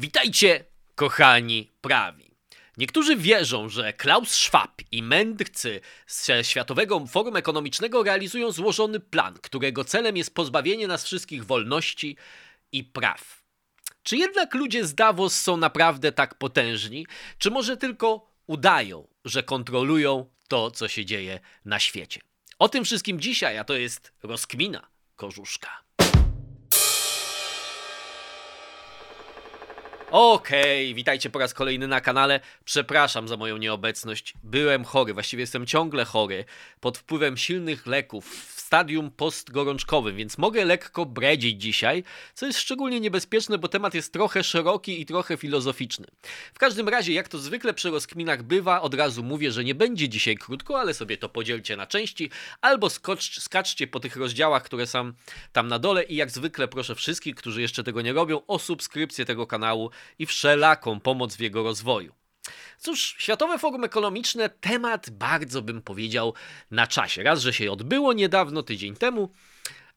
[0.00, 0.64] Witajcie,
[0.94, 2.30] kochani prawi.
[2.76, 9.84] Niektórzy wierzą, że Klaus Schwab i mędrcy z Światowego Forum Ekonomicznego realizują złożony plan, którego
[9.84, 12.16] celem jest pozbawienie nas wszystkich wolności
[12.72, 13.42] i praw.
[14.02, 17.06] Czy jednak ludzie z Davos są naprawdę tak potężni,
[17.38, 22.20] czy może tylko udają, że kontrolują to, co się dzieje na świecie?
[22.58, 24.86] O tym wszystkim dzisiaj, a to jest rozkmina
[25.16, 25.87] Korzuszka.
[30.10, 32.40] Okej, okay, witajcie po raz kolejny na kanale.
[32.64, 34.34] Przepraszam za moją nieobecność.
[34.44, 36.44] Byłem chory, właściwie jestem ciągle chory,
[36.80, 38.24] pod wpływem silnych leków
[38.68, 42.04] stadium postgorączkowym, więc mogę lekko bredzić dzisiaj,
[42.34, 46.06] co jest szczególnie niebezpieczne, bo temat jest trochę szeroki i trochę filozoficzny.
[46.54, 50.08] W każdym razie, jak to zwykle przy rozkminach bywa, od razu mówię, że nie będzie
[50.08, 54.86] dzisiaj krótko, ale sobie to podzielcie na części, albo skocz, skaczcie po tych rozdziałach, które
[54.86, 55.12] są
[55.52, 59.24] tam na dole i jak zwykle proszę wszystkich, którzy jeszcze tego nie robią, o subskrypcję
[59.24, 62.27] tego kanału i wszelaką pomoc w jego rozwoju.
[62.78, 66.34] Cóż, Światowe Forum Ekonomiczne temat bardzo bym powiedział
[66.70, 67.22] na czasie.
[67.22, 69.30] Raz, że się odbyło niedawno, tydzień temu,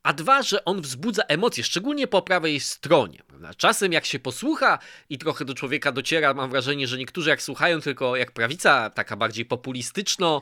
[0.03, 3.23] a dwa, że on wzbudza emocje, szczególnie po prawej stronie.
[3.57, 4.79] Czasem jak się posłucha
[5.09, 9.16] i trochę do człowieka dociera, mam wrażenie, że niektórzy jak słuchają tylko jak prawica, taka
[9.16, 10.41] bardziej populistyczno,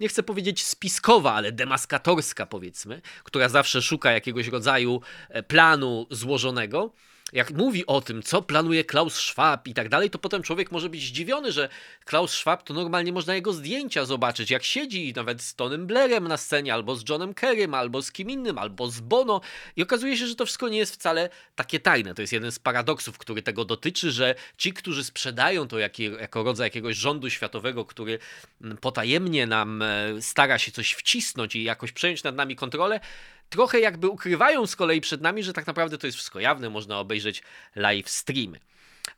[0.00, 6.92] nie chcę powiedzieć spiskowa, ale demaskatorska powiedzmy, która zawsze szuka jakiegoś rodzaju e, planu złożonego,
[7.32, 10.88] jak mówi o tym, co planuje Klaus Schwab i tak dalej, to potem człowiek może
[10.88, 11.68] być zdziwiony, że
[12.04, 16.36] Klaus Schwab to normalnie można jego zdjęcia zobaczyć, jak siedzi nawet z Tonym Blairem na
[16.36, 19.40] scenie, albo z Johnem Kerrym, albo z kim innym, albo z Bono.
[19.76, 22.14] I okazuje się, że to wszystko nie jest wcale takie tajne.
[22.14, 26.42] To jest jeden z paradoksów, który tego dotyczy, że ci, którzy sprzedają to jak, jako
[26.42, 28.18] rodzaj jakiegoś rządu światowego, który
[28.62, 33.00] mm, potajemnie nam e, stara się coś wcisnąć i jakoś przejąć nad nami kontrolę,
[33.48, 36.98] trochę jakby ukrywają z kolei przed nami, że tak naprawdę to jest wszystko jawne, można
[36.98, 37.42] obejrzeć
[37.76, 38.60] live streamy.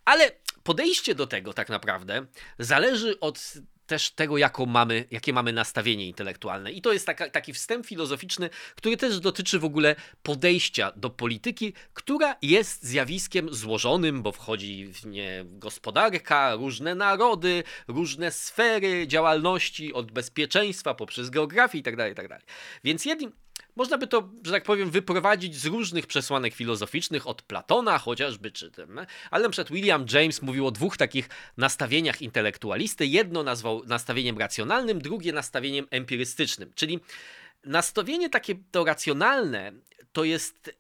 [0.05, 2.27] Ale podejście do tego tak naprawdę
[2.59, 3.55] zależy od
[3.91, 6.73] też tego, jaką mamy, jakie mamy nastawienie intelektualne.
[6.73, 11.73] I to jest taka, taki wstęp filozoficzny, który też dotyczy w ogóle podejścia do polityki,
[11.95, 20.13] która jest zjawiskiem złożonym, bo wchodzi w nie gospodarka, różne narody, różne sfery działalności, od
[20.13, 21.97] bezpieczeństwa poprzez geografię itd.
[21.97, 22.29] Tak itd.
[22.29, 22.43] Tak
[22.85, 23.33] Więc jednym,
[23.77, 28.71] można by to, że tak powiem, wyprowadzić z różnych przesłanek filozoficznych, od Platona chociażby, czy
[28.71, 29.01] tym,
[29.31, 33.07] ale na przykład William James mówił o dwóch takich nastawieniach intelektualisty.
[33.07, 37.01] Jedno nazwał nastawieniem racjonalnym, drugie nastawieniem empirystycznym, czyli
[37.65, 39.73] nastawienie takie to racjonalne
[40.13, 40.80] to jest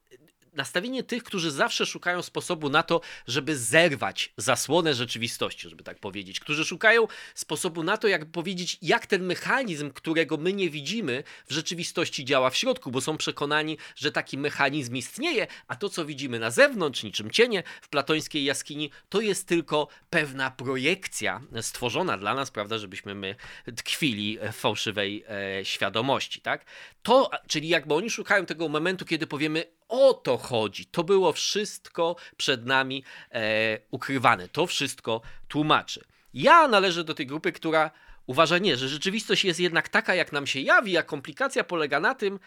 [0.52, 6.40] nastawienie tych, którzy zawsze szukają sposobu na to, żeby zerwać zasłonę rzeczywistości, żeby tak powiedzieć,
[6.40, 11.52] którzy szukają sposobu na to, jak powiedzieć, jak ten mechanizm, którego my nie widzimy, w
[11.52, 16.38] rzeczywistości działa w środku, bo są przekonani, że taki mechanizm istnieje, a to, co widzimy
[16.38, 22.50] na zewnątrz, niczym cienie w platońskiej jaskini, to jest tylko pewna projekcja stworzona dla nas,
[22.50, 23.34] prawda, żebyśmy my
[23.76, 26.64] tkwili w fałszywej e, świadomości, tak?
[27.02, 30.86] To, czyli jakby oni szukają tego momentu, kiedy powiemy, o to chodzi.
[30.86, 34.48] To było wszystko przed nami e, ukrywane.
[34.48, 36.04] To wszystko tłumaczy.
[36.34, 37.90] Ja należę do tej grupy, która
[38.26, 42.14] uważa nie, że rzeczywistość jest jednak taka, jak nam się jawi, a komplikacja polega na
[42.14, 42.40] tym,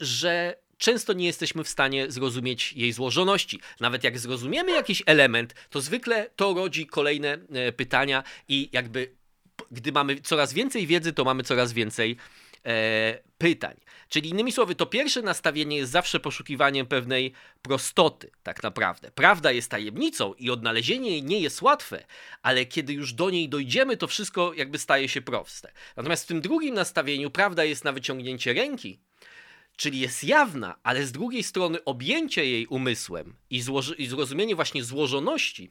[0.00, 3.60] że często nie jesteśmy w stanie zrozumieć jej złożoności.
[3.80, 9.22] Nawet jak zrozumiemy jakiś element, to zwykle to rodzi kolejne e, pytania i jakby
[9.70, 12.16] gdy mamy coraz więcej wiedzy, to mamy coraz więcej
[12.66, 13.76] e, pytań.
[14.12, 19.10] Czyli innymi słowy, to pierwsze nastawienie jest zawsze poszukiwaniem pewnej prostoty, tak naprawdę.
[19.10, 22.04] Prawda jest tajemnicą i odnalezienie jej nie jest łatwe,
[22.42, 25.72] ale kiedy już do niej dojdziemy, to wszystko jakby staje się proste.
[25.96, 28.98] Natomiast w tym drugim nastawieniu prawda jest na wyciągnięcie ręki,
[29.76, 33.62] czyli jest jawna, ale z drugiej strony objęcie jej umysłem i,
[33.98, 35.70] i zrozumienie właśnie złożoności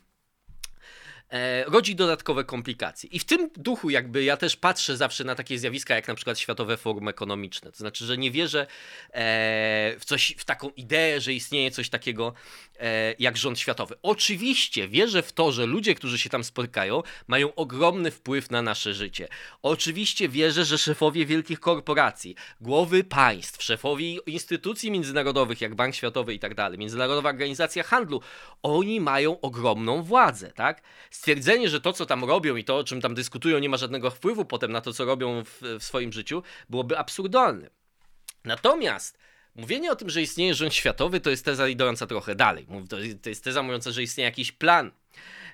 [1.65, 3.09] rodzi dodatkowe komplikacje.
[3.09, 6.39] I w tym duchu jakby ja też patrzę zawsze na takie zjawiska jak na przykład
[6.39, 7.71] Światowe Forum Ekonomiczne.
[7.71, 8.67] To znaczy, że nie wierzę
[9.13, 12.33] e, w coś, w taką ideę, że istnieje coś takiego
[12.79, 13.95] e, jak rząd światowy.
[14.01, 18.93] Oczywiście wierzę w to, że ludzie, którzy się tam spotykają, mają ogromny wpływ na nasze
[18.93, 19.27] życie.
[19.63, 26.39] Oczywiście wierzę, że szefowie wielkich korporacji, głowy państw, szefowie instytucji międzynarodowych jak Bank Światowy i
[26.39, 28.21] tak dalej, Międzynarodowa Organizacja Handlu,
[28.63, 30.81] oni mają ogromną władzę, tak?
[31.21, 34.11] Stwierdzenie, że to, co tam robią i to, o czym tam dyskutują, nie ma żadnego
[34.11, 37.69] wpływu potem na to, co robią w, w swoim życiu, byłoby absurdalne.
[38.45, 39.17] Natomiast
[39.55, 42.67] mówienie o tym, że istnieje rząd światowy, to jest teza idąca trochę dalej.
[43.21, 44.91] To jest teza mówiąca, że istnieje jakiś plan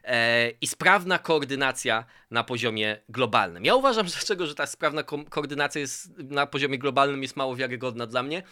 [0.03, 3.65] e, i sprawna koordynacja na poziomie globalnym.
[3.65, 8.07] Ja uważam, dlaczego, że ta sprawna ko koordynacja jest na poziomie globalnym jest mało wiarygodna
[8.07, 8.43] dla mnie,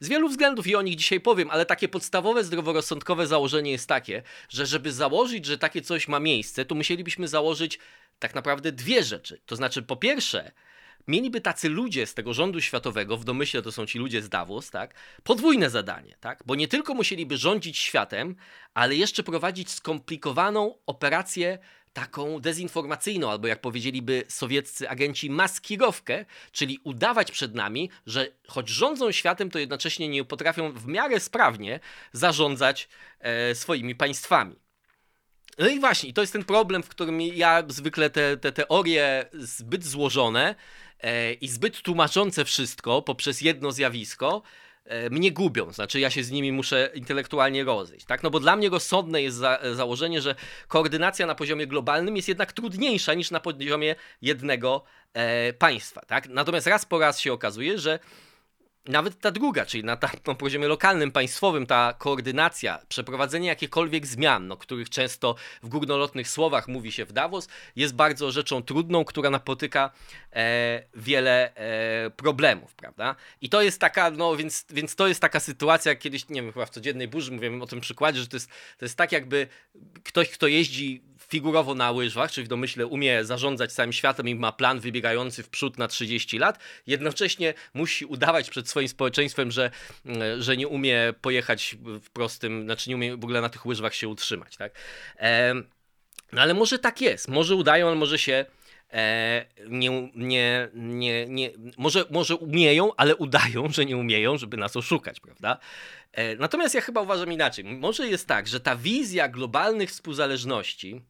[0.00, 4.22] Z wielu względów i o nich dzisiaj powiem, ale takie podstawowe zdroworozsądkowe założenie jest takie,
[4.48, 7.78] że żeby założyć, że takie coś ma miejsce, to musielibyśmy założyć
[8.18, 9.40] tak naprawdę dwie rzeczy.
[9.46, 10.52] To znaczy, po pierwsze,
[11.08, 14.70] mieliby tacy ludzie z tego rządu światowego, w domyśle to są ci ludzie z Davos,
[14.70, 18.36] tak, podwójne zadanie, tak, bo nie tylko musieliby rządzić światem,
[18.74, 21.58] ale jeszcze prowadzić skomplikowaną operację
[21.98, 29.12] taką dezinformacyjną, albo jak powiedzieliby sowieccy agenci, maskirowkę, czyli udawać przed nami, że choć rządzą
[29.12, 31.80] światem, to jednocześnie nie potrafią w miarę sprawnie
[32.12, 32.88] zarządzać
[33.20, 34.56] e, swoimi państwami.
[35.58, 39.84] No i właśnie, to jest ten problem, w którym ja zwykle te, te teorie zbyt
[39.84, 40.54] złożone
[41.00, 44.42] e, i zbyt tłumaczące wszystko poprzez jedno zjawisko,
[45.10, 48.22] mnie gubią, znaczy ja się z nimi muszę intelektualnie rozejść, tak?
[48.22, 50.34] No bo dla mnie rozsądne jest za, założenie, że
[50.68, 56.28] koordynacja na poziomie globalnym jest jednak trudniejsza niż na poziomie jednego e, państwa, tak?
[56.28, 57.98] Natomiast raz po raz się okazuje, że
[58.88, 64.46] nawet ta druga, czyli na, ta, na poziomie lokalnym, państwowym, ta koordynacja, przeprowadzenie jakichkolwiek zmian,
[64.46, 69.30] no, których często w górnolotnych słowach mówi się w Davos, jest bardzo rzeczą trudną, która
[69.30, 69.90] napotyka
[70.32, 73.16] e, wiele e, problemów, prawda?
[73.40, 76.66] I to jest taka, no więc, więc to jest taka sytuacja, kiedyś, nie wiem, chyba
[76.66, 78.48] w codziennej burzy mówiłem o tym przykładzie, że to jest,
[78.78, 79.48] to jest tak jakby
[80.04, 84.52] ktoś, kto jeździ figurowo na łyżwach, czyli w domyśle umie zarządzać całym światem i ma
[84.52, 89.70] plan wybiegający w przód na 30 lat, jednocześnie musi udawać przed swoim społeczeństwem, że,
[90.06, 93.94] mm, że nie umie pojechać w prostym, znaczy nie umie w ogóle na tych łyżwach
[93.94, 94.72] się utrzymać, tak?
[95.18, 95.54] E,
[96.32, 98.46] no ale może tak jest, może udają, ale może się
[98.92, 104.76] e, nie, nie, nie, nie, może, może umieją, ale udają, że nie umieją, żeby nas
[104.76, 105.58] oszukać, prawda?
[106.12, 107.64] E, natomiast ja chyba uważam inaczej.
[107.64, 111.02] Może jest tak, że ta wizja globalnych współzależności,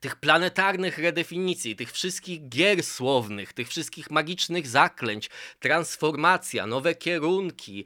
[0.00, 5.30] tych planetarnych redefinicji, tych wszystkich gier słownych, tych wszystkich magicznych zaklęć,
[5.60, 7.84] transformacja, nowe kierunki,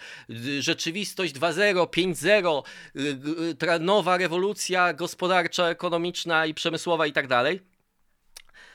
[0.61, 7.61] rzeczywistość 2.0, 5.0, nowa rewolucja gospodarcza, ekonomiczna i przemysłowa i tak dalej.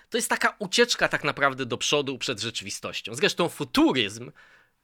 [0.10, 3.16] To jest taka ucieczka tak naprawdę do przodu przed rzeczywistością.
[3.16, 4.32] Zresztą futuryzm,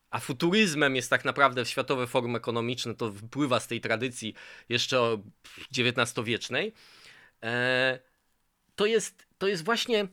[0.10, 4.34] a futuryzmem jest tak naprawdę światowe forum ekonomiczne, to wypływa z tej tradycji
[4.70, 5.22] jeszcze
[5.78, 6.74] XIX-wiecznej.
[7.44, 8.00] E,
[8.78, 10.08] to jest, to jest właśnie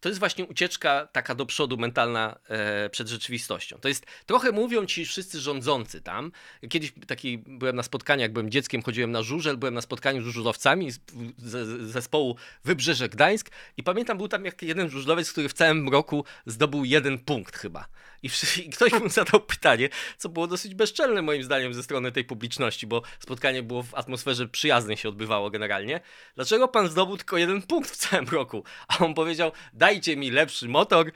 [0.00, 3.78] to jest właśnie ucieczka taka do przodu mentalna e, przed rzeczywistością.
[3.78, 6.32] To jest, trochę mówią ci wszyscy rządzący tam.
[6.68, 10.24] Kiedyś taki byłem na spotkaniu, jak byłem dzieckiem, chodziłem na żużel, byłem na spotkaniu z
[10.24, 11.00] żużlowcami z,
[11.38, 16.24] z, zespołu Wybrzeże Gdańsk i pamiętam, był tam jak jeden żużlowiec, który w całym roku
[16.46, 17.88] zdobył jeden punkt chyba.
[18.24, 18.30] I,
[18.66, 19.88] I ktoś mu zadał pytanie,
[20.18, 24.48] co było dosyć bezczelne moim zdaniem ze strony tej publiczności, bo spotkanie było w atmosferze
[24.48, 26.00] przyjaznej się odbywało generalnie.
[26.34, 28.64] Dlaczego pan zdobył tylko jeden punkt w całym roku?
[28.88, 31.12] A on powiedział, dajcie mi lepszy motor,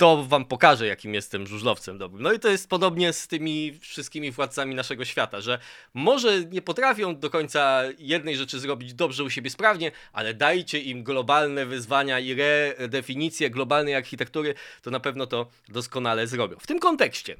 [0.00, 2.22] to wam pokażę, jakim jestem żużlowcem dobrym.
[2.22, 5.58] No i to jest podobnie z tymi wszystkimi władcami naszego świata, że
[5.94, 11.04] może nie potrafią do końca jednej rzeczy zrobić dobrze u siebie sprawnie, ale dajcie im
[11.04, 16.56] globalne wyzwania i redefinicję globalnej architektury, to na pewno to doskonale zrobią.
[16.58, 17.36] W tym kontekście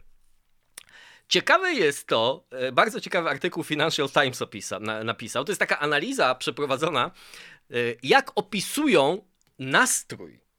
[1.29, 5.45] Ciekawe jest to, e, bardzo ciekawy artykuł Financial Times opisa, na, napisał.
[5.45, 7.11] To jest taka analiza przeprowadzona,
[7.71, 9.25] e, jak opisują
[9.59, 10.50] nastrój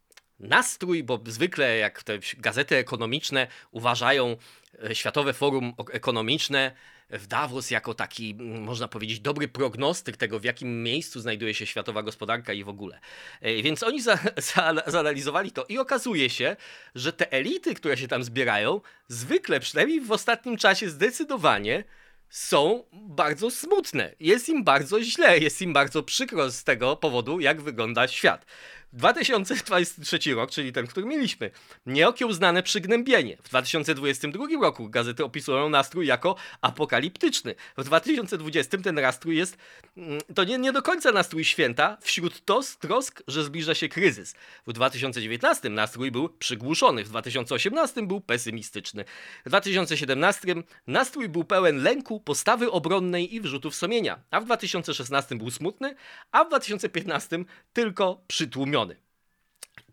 [0.42, 4.38] nastrój, bo zwykle jak te gazety ekonomiczne uważają
[4.84, 6.72] e, Światowe Forum Ekonomiczne
[7.10, 12.04] w Davos jako taki, można powiedzieć, dobry prognostyk tego, w jakim miejscu znajduje się światowa
[12.04, 13.00] gospodarka i w ogóle.
[13.42, 14.20] E, więc oni za,
[14.54, 16.56] za, zanalizowali to i okazuje się,
[16.96, 21.84] że te elity, które się tam zbierają, zwykle, przynajmniej w ostatnim czasie, zdecydowanie
[22.30, 24.16] są bardzo smutne.
[24.20, 28.46] Jest im bardzo źle, jest im bardzo przykro z tego powodu, jak wygląda świat.
[28.94, 31.52] 2023 rok, czyli ten, który mieliśmy,
[31.86, 33.38] nieokiełznane przygnębienie.
[33.44, 37.56] W 2022 roku gazety opisują nastrój jako apokaliptyczny.
[37.78, 39.58] W 2020 ten nastrój jest,
[39.98, 44.36] mm, to nie, nie do końca nastrój święta, wśród tos, trosk, że zbliża się kryzys.
[44.68, 49.06] W 2019 nastrój był przygłuszony, w 2018 był pesymistyczny.
[49.46, 50.56] W 2017
[50.88, 55.96] nastrój był pełen lęku, postawy obronnej i wrzutów sumienia, a w 2016 był smutny,
[56.32, 58.81] a w 2015 tylko przytłumiony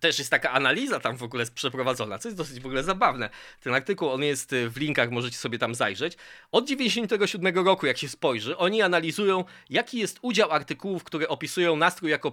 [0.00, 3.30] też jest taka analiza tam w ogóle przeprowadzona, co jest dosyć w ogóle zabawne.
[3.60, 6.16] Ten artykuł, on jest y, w linkach, możecie sobie tam zajrzeć.
[6.52, 12.10] Od 97 roku, jak się spojrzy, oni analizują, jaki jest udział artykułów, które opisują nastrój
[12.10, 12.32] jako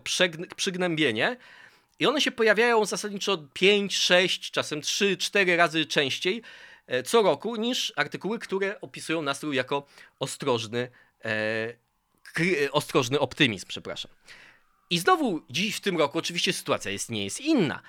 [0.56, 1.38] przygnębienie
[2.00, 6.42] i one się pojawiają zasadniczo 5, 6, czasem 3, 4 razy częściej
[6.88, 9.88] e, co roku niż artykuły, które opisują nastrój jako
[10.20, 10.90] ostrożny,
[11.26, 11.74] e,
[12.72, 14.12] ostrożny optymizm, przepraszam.
[14.90, 17.82] I znowu dziś w tym roku oczywiście sytuacja jest, nie jest inna.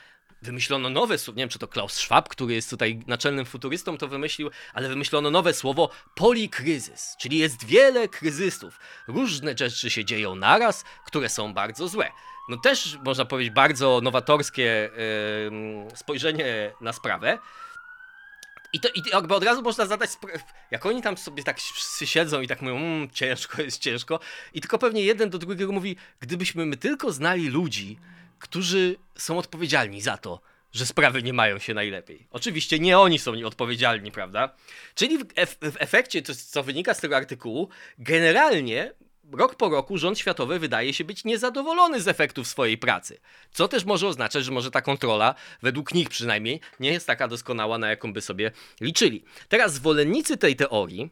[0.43, 4.09] wymyślono nowe słowo, nie wiem czy to Klaus Schwab, który jest tutaj naczelnym futurystą, to
[4.09, 8.79] wymyślił, ale wymyślono nowe słowo polikryzys, czyli jest wiele kryzysów.
[9.09, 12.13] Różne rzeczy się dzieją naraz, które są bardzo złe.
[12.49, 14.91] No też można powiedzieć bardzo nowatorskie
[15.91, 17.39] yy, spojrzenie na sprawę.
[18.73, 20.11] I to i jakby od razu można zadać,
[20.71, 21.61] jak oni tam sobie tak
[22.05, 24.21] siedzą i tak mówią, mmm, ciężko jest ciężko,
[24.55, 27.99] i tylko pewnie jeden do drugiego mówi, gdybyśmy my tylko znali ludzi,
[28.39, 30.41] którzy są odpowiedzialni za to,
[30.73, 32.27] że sprawy nie mają się najlepiej.
[32.31, 34.55] Oczywiście nie oni są nieodpowiedzialni, prawda?
[34.95, 37.69] Czyli w, ef w efekcie, to, co wynika z tego artykułu,
[37.99, 38.93] generalnie
[39.33, 43.21] rok po roku rząd światowy wydaje się być niezadowolony z efektów swojej pracy.
[43.53, 47.79] Co też może oznaczać, że może ta kontrola, według nich przynajmniej, nie jest taka doskonała,
[47.79, 49.25] na jaką by sobie liczyli.
[49.49, 51.11] Teraz zwolennicy tej teorii,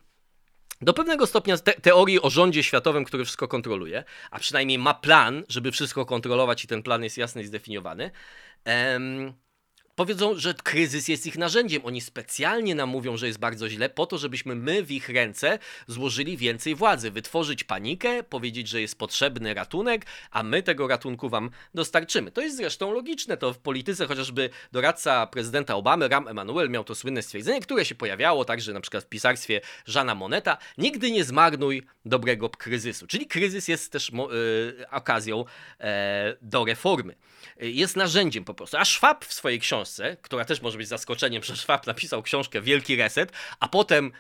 [0.80, 5.44] do pewnego stopnia te teorii o rządzie światowym, który wszystko kontroluje, a przynajmniej ma plan,
[5.48, 8.10] żeby wszystko kontrolować i ten plan jest jasny i zdefiniowany,
[8.64, 9.32] em,
[9.96, 11.82] powiedzą, że kryzys jest ich narzędziem.
[11.84, 15.58] Oni specjalnie nam mówią, że jest bardzo źle, po to, żebyśmy my w ich ręce
[15.86, 21.50] złożyli więcej władzy, wytworzyć panikę, powiedzieć, że jest potrzebny ratunek, a my tego ratunku wam
[21.74, 22.30] dostarczymy.
[22.30, 23.36] To jest zresztą logiczne.
[23.36, 27.94] To w polityce chociażby doradca prezydenta Obamy, Ram Emanuel, miał to słynne stwierdzenie, które się
[27.94, 30.58] pojawiało także na przykład w pisarstwie Żana Moneta.
[30.78, 33.06] Nigdy nie zmarnuj dobrego kryzysu.
[33.06, 35.86] Czyli kryzys jest też yy, okazją yy,
[36.42, 37.14] do reformy.
[37.60, 38.76] Yy, jest narzędziem po prostu.
[38.76, 42.96] A Schwab w swojej książce która też może być zaskoczeniem, że Schwab napisał książkę Wielki
[42.96, 44.12] Reset, a potem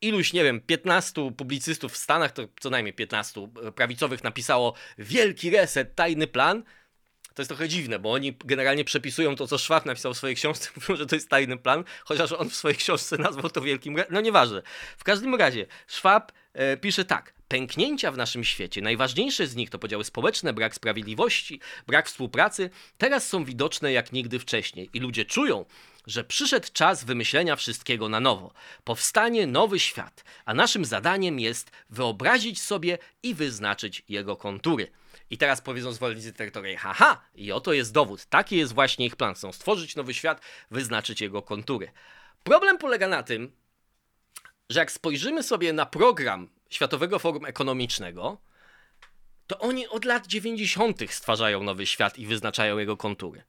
[0.00, 5.50] iluś, nie wiem, 15 publicystów w Stanach, to co najmniej 15 e, prawicowych napisało Wielki
[5.50, 6.62] Reset, tajny plan.
[7.34, 10.70] To jest trochę dziwne, bo oni generalnie przepisują to, co Schwab napisał w swojej książce,
[10.76, 13.96] mówią, że to jest tajny plan, chociaż on w swojej książce nazwał to wielkim.
[14.10, 14.62] No nieważne.
[14.96, 19.78] W każdym razie, Schwab e, pisze tak pęknięcia w naszym świecie, najważniejsze z nich to
[19.78, 25.64] podziały społeczne, brak sprawiedliwości, brak współpracy, teraz są widoczne jak nigdy wcześniej i ludzie czują,
[26.06, 28.52] że przyszedł czas wymyślenia wszystkiego na nowo.
[28.84, 34.90] Powstanie nowy świat, a naszym zadaniem jest wyobrazić sobie i wyznaczyć jego kontury.
[35.30, 38.26] I teraz powiedzą zwolennicy terytorii, haha, i oto jest dowód.
[38.26, 39.34] Taki jest właśnie ich plan.
[39.34, 40.40] Chcą stworzyć nowy świat,
[40.70, 41.92] wyznaczyć jego kontury.
[42.44, 43.52] Problem polega na tym,
[44.70, 48.38] że jak spojrzymy sobie na program Światowego Forum Ekonomicznego,
[49.46, 51.00] to oni od lat 90.
[51.10, 53.42] stwarzają nowy świat i wyznaczają jego kontury.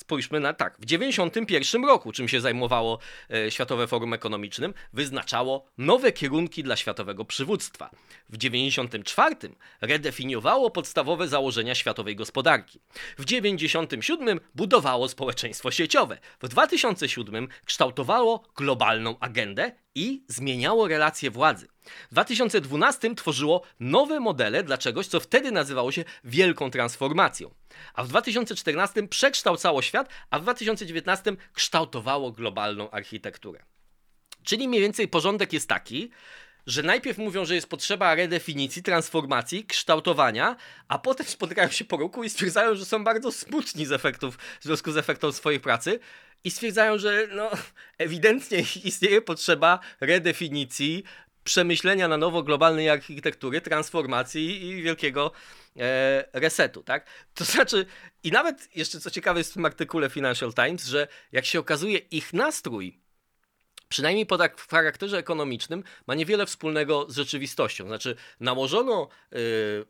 [0.00, 0.74] Spójrzmy na tak.
[0.78, 2.98] W 1991 roku, czym się zajmowało
[3.30, 7.90] e, Światowe Forum Ekonomicznym, wyznaczało nowe kierunki dla światowego przywództwa.
[8.28, 9.36] W 1994
[9.80, 12.80] redefiniowało podstawowe założenia światowej gospodarki.
[13.18, 16.18] W 1997 budowało społeczeństwo sieciowe.
[16.42, 21.68] W 2007 kształtowało globalną agendę i zmieniało relacje władzy.
[22.10, 27.59] W 2012 tworzyło nowe modele dla czegoś, co wtedy nazywało się wielką transformacją.
[27.94, 33.62] A w 2014 przekształcało świat, a w 2019 kształtowało globalną architekturę.
[34.42, 36.10] Czyli mniej więcej porządek jest taki,
[36.66, 40.56] że najpierw mówią, że jest potrzeba redefinicji, transformacji, kształtowania,
[40.88, 44.64] a potem spotykają się po roku i stwierdzają, że są bardzo smutni z efektów, w
[44.64, 46.00] związku z efektem swojej pracy
[46.44, 47.50] i stwierdzają, że no,
[47.98, 51.04] ewidentnie istnieje potrzeba redefinicji,
[51.44, 55.32] przemyślenia na nowo globalnej architektury, transformacji i wielkiego
[56.32, 57.06] resetu, tak?
[57.34, 57.86] To znaczy,
[58.22, 61.98] i nawet jeszcze co ciekawe jest w tym artykule Financial Times, że jak się okazuje,
[61.98, 63.00] ich nastrój
[63.90, 67.86] przynajmniej po tak charakterze ekonomicznym, ma niewiele wspólnego z rzeczywistością.
[67.86, 69.36] Znaczy, nałożono y,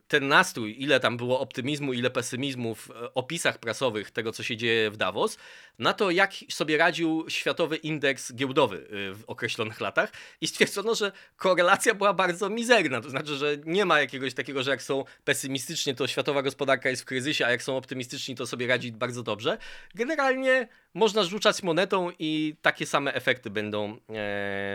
[0.08, 4.56] ten nastrój, ile tam było optymizmu, ile pesymizmu w y, opisach prasowych tego, co się
[4.56, 5.38] dzieje w Davos,
[5.78, 11.12] na to, jak sobie radził Światowy Indeks Giełdowy y, w określonych latach i stwierdzono, że
[11.36, 13.00] korelacja była bardzo mizerna.
[13.00, 17.02] To znaczy, że nie ma jakiegoś takiego, że jak są pesymistycznie, to światowa gospodarka jest
[17.02, 19.58] w kryzysie, a jak są optymistyczni, to sobie radzi bardzo dobrze.
[19.94, 23.98] Generalnie można rzucać monetą i takie same efekty będą e,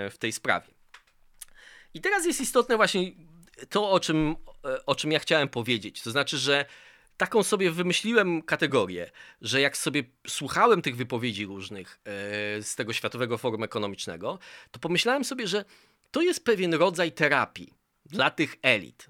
[0.09, 0.67] w tej sprawie.
[1.93, 3.11] I teraz jest istotne właśnie
[3.69, 6.01] to, o czym, e, o czym ja chciałem powiedzieć.
[6.01, 6.65] To znaczy, że
[7.17, 13.37] taką sobie wymyśliłem kategorię, że jak sobie słuchałem tych wypowiedzi różnych e, z tego Światowego
[13.37, 14.39] Forum Ekonomicznego,
[14.71, 15.65] to pomyślałem sobie, że
[16.11, 17.73] to jest pewien rodzaj terapii
[18.05, 19.07] dla tych elit.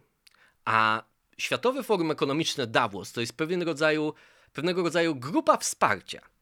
[0.66, 1.04] A
[1.38, 4.14] Światowe Forum Ekonomiczne Davos to jest pewien rodzaju,
[4.54, 6.35] pewnego rodzaju grupa wsparcia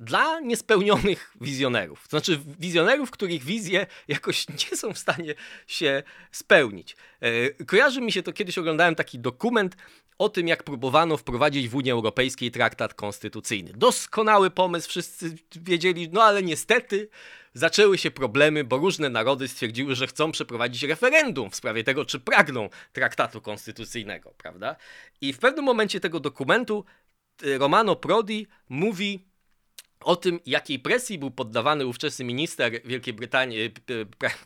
[0.00, 2.02] dla niespełnionych wizjonerów.
[2.02, 5.34] To znaczy wizjonerów, których wizje jakoś nie są w stanie
[5.66, 6.96] się spełnić.
[7.20, 9.76] E, kojarzy mi się to, kiedyś oglądałem taki dokument
[10.18, 13.72] o tym, jak próbowano wprowadzić w Unii Europejskiej traktat konstytucyjny.
[13.76, 17.08] Doskonały pomysł, wszyscy wiedzieli, no ale niestety
[17.54, 22.20] zaczęły się problemy, bo różne narody stwierdziły, że chcą przeprowadzić referendum w sprawie tego, czy
[22.20, 24.76] pragną traktatu konstytucyjnego, prawda?
[25.20, 26.84] I w pewnym momencie tego dokumentu
[27.58, 29.31] Romano Prodi mówi
[30.04, 33.70] o tym, jakiej presji był poddawany ówczesny minister Wielkiej Brytanii,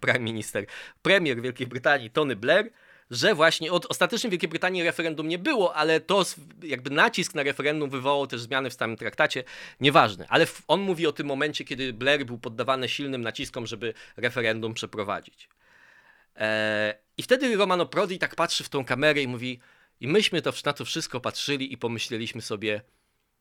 [0.00, 0.66] prime minister,
[1.02, 2.70] premier Wielkiej Brytanii Tony Blair,
[3.10, 6.24] że właśnie od ostatecznie Wielkiej Brytanii referendum nie było, ale to
[6.62, 9.44] jakby nacisk na referendum wywołał też zmiany w samym traktacie,
[9.80, 10.26] nieważne.
[10.28, 15.48] Ale on mówi o tym momencie, kiedy Blair był poddawany silnym naciskom, żeby referendum przeprowadzić.
[16.36, 19.60] Eee, I wtedy Romano Prodi tak patrzy w tą kamerę i mówi,
[20.00, 22.80] i myśmy to, na to wszystko patrzyli i pomyśleliśmy sobie,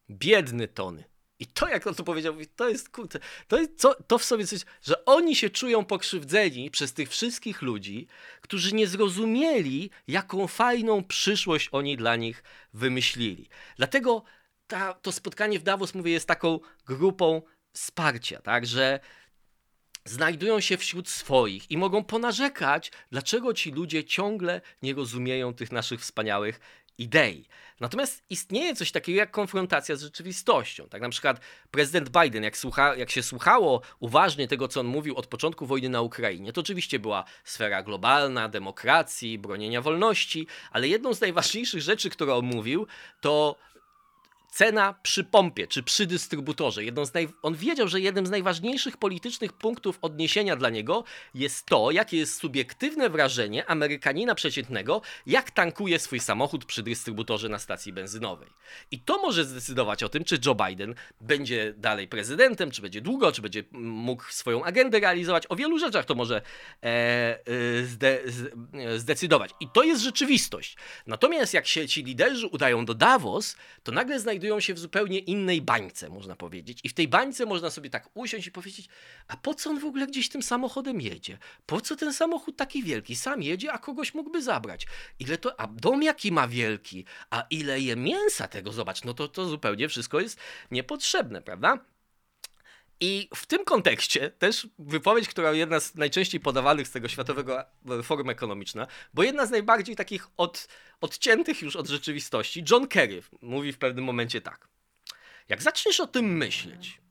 [0.09, 1.03] biedny Tony.
[1.39, 4.59] I to, jak on to powiedział, to jest kurde, to, jest, to w sobie coś,
[4.81, 8.07] że oni się czują pokrzywdzeni przez tych wszystkich ludzi,
[8.41, 13.49] którzy nie zrozumieli, jaką fajną przyszłość oni dla nich wymyślili.
[13.77, 14.23] Dlatego
[14.67, 17.41] ta, to spotkanie w Davos, mówię, jest taką grupą
[17.73, 18.99] wsparcia, tak, że
[20.05, 26.01] znajdują się wśród swoich i mogą ponarzekać, dlaczego ci ludzie ciągle nie rozumieją tych naszych
[26.01, 26.59] wspaniałych
[26.97, 27.45] idei.
[27.79, 30.89] Natomiast istnieje coś takiego jak konfrontacja z rzeczywistością.
[30.89, 31.39] Tak na przykład
[31.71, 35.89] prezydent Biden, jak, słucha, jak się słuchało uważnie tego, co on mówił od początku wojny
[35.89, 42.09] na Ukrainie, to oczywiście była sfera globalna, demokracji, bronienia wolności, ale jedną z najważniejszych rzeczy,
[42.09, 42.87] które on mówił,
[43.21, 43.55] to
[44.55, 46.83] cena przy pompie czy przy dystrybutorze.
[46.83, 47.27] Jedną z naj...
[47.41, 52.39] On wiedział, że jednym z najważniejszych politycznych punktów odniesienia dla niego jest to, jakie jest
[52.39, 58.49] subiektywne wrażenie Amerykanina przeciętnego, jak tankuje swój samochód przy dystrybutorze na stacji benzynowej.
[58.91, 63.31] I to może zdecydować o tym, czy Joe Biden będzie dalej prezydentem, czy będzie długo,
[63.31, 65.43] czy będzie mógł swoją agendę realizować.
[65.49, 66.41] O wielu rzeczach to może
[66.83, 68.19] e, e zde,
[68.97, 69.51] zdecydować.
[69.59, 70.77] I to jest rzeczywistość.
[71.07, 75.19] Natomiast jak się ci liderzy udają do Davos, to nagle znajdują znajdują się w zupełnie
[75.19, 76.79] innej bańce, można powiedzieć.
[76.83, 78.87] I w tej bańce można sobie tak usiąść i powiedzieć,
[79.27, 81.37] a po co on w ogóle gdzieś tym samochodem jedzie?
[81.65, 83.15] Po co ten samochód taki wielki?
[83.15, 84.87] Sam jedzie, a kogoś mógłby zabrać.
[85.19, 87.05] Ile to, a dom jaki ma wielki?
[87.29, 88.71] A ile je mięsa tego?
[88.71, 90.39] Zobacz, no to, to zupełnie wszystko jest
[90.71, 91.79] niepotrzebne, prawda?
[92.99, 97.63] I w tym kontekście też wypowiedź, która jedna z najczęściej podawanych z tego Światowego
[98.03, 100.67] Forum Ekonomiczna, bo jedna z najbardziej takich od,
[101.01, 104.67] odciętych już od rzeczywistości, John Kerry mówi w pewnym momencie tak.
[105.49, 107.01] Jak zaczniesz o tym myśleć,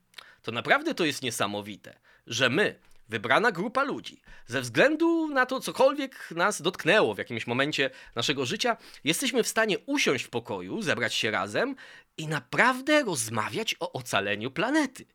[0.42, 6.30] to naprawdę to jest niesamowite, że my, wybrana grupa ludzi, ze względu na to, cokolwiek
[6.30, 11.30] nas dotknęło w jakimś momencie naszego życia, jesteśmy w stanie usiąść w pokoju, zebrać się
[11.30, 11.76] razem
[12.16, 15.06] i naprawdę rozmawiać o ocaleniu planety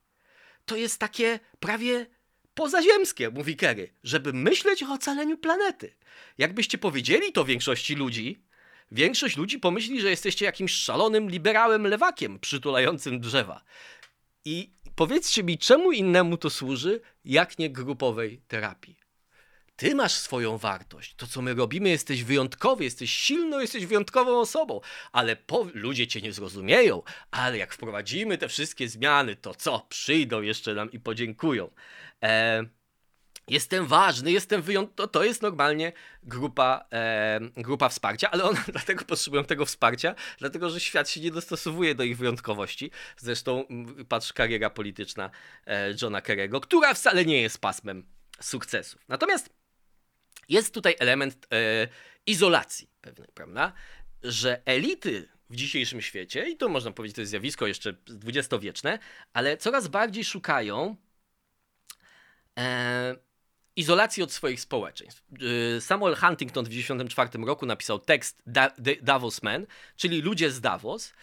[0.69, 2.05] to jest takie prawie
[2.53, 5.95] pozaziemskie, mówi Kerry, żeby myśleć o ocaleniu planety.
[6.38, 8.43] Jakbyście powiedzieli to większości ludzi,
[8.91, 13.63] większość ludzi pomyśli, że jesteście jakimś szalonym liberałem lewakiem przytulającym drzewa.
[14.45, 18.99] I powiedzcie mi, czemu innemu to służy, jak nie grupowej terapii?
[19.80, 21.15] Ty masz swoją wartość.
[21.15, 25.68] To, co my robimy, jesteś wyjątkowy, jesteś silną, jesteś wyjątkową osobą, ale po...
[25.74, 27.04] ludzie cię nie zrozumieją.
[27.32, 29.86] Ale jak wprowadzimy te wszystkie zmiany, to co?
[29.89, 31.72] Przyjdą jeszcze nam i podziękują.
[32.24, 32.63] E...
[33.48, 35.10] Jestem ważny, jestem wyjątkowy.
[35.10, 40.80] To, jest normalnie grupa, e, grupa wsparcia, ale one dlatego potrzebują tego wsparcia, dlatego że
[40.80, 42.92] świat się nie dostosowuje do ich wyjątkowości.
[43.18, 43.65] Zresztą
[44.10, 45.30] patrz kariera polityczna
[45.68, 48.06] e, Johna Kerry'ego, która wcale nie jest pasmem
[48.42, 49.02] sukcesów.
[49.08, 49.59] Natomiast
[50.50, 51.88] jest tutaj element e,
[52.26, 53.74] izolacji pewnej, prawda?
[54.24, 59.00] Że elity w dzisiejszym świecie, i to można powiedzieć, to jest zjawisko jeszcze dwudziestowieczne,
[59.34, 60.96] ale coraz bardziej szukają
[62.60, 63.16] e,
[63.76, 65.24] izolacji od swoich społeczeństw.
[65.78, 71.14] E, Samuel Huntington w 1994 roku napisał tekst da, Davos Men, czyli Ludzie z Davos,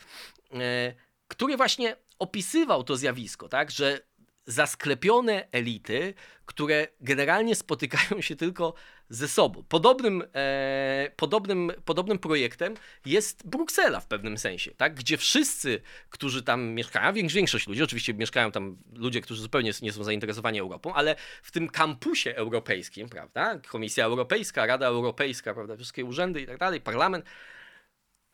[0.52, 0.94] e,
[1.28, 4.00] który właśnie opisywał to zjawisko, tak, że
[4.46, 6.14] zasklepione elity,
[6.46, 8.74] które generalnie spotykają się tylko
[9.08, 9.64] ze sobą.
[9.68, 12.74] Podobnym, e, podobnym, podobnym projektem
[13.06, 14.94] jest Bruksela w pewnym sensie, tak?
[14.94, 15.80] gdzie wszyscy,
[16.10, 20.94] którzy tam mieszkają, większość ludzi, oczywiście mieszkają tam ludzie, którzy zupełnie nie są zainteresowani Europą,
[20.94, 23.58] ale w tym kampusie europejskim, prawda?
[23.68, 25.76] Komisja Europejska, Rada Europejska, prawda?
[25.76, 27.24] wszystkie urzędy i tak dalej, parlament,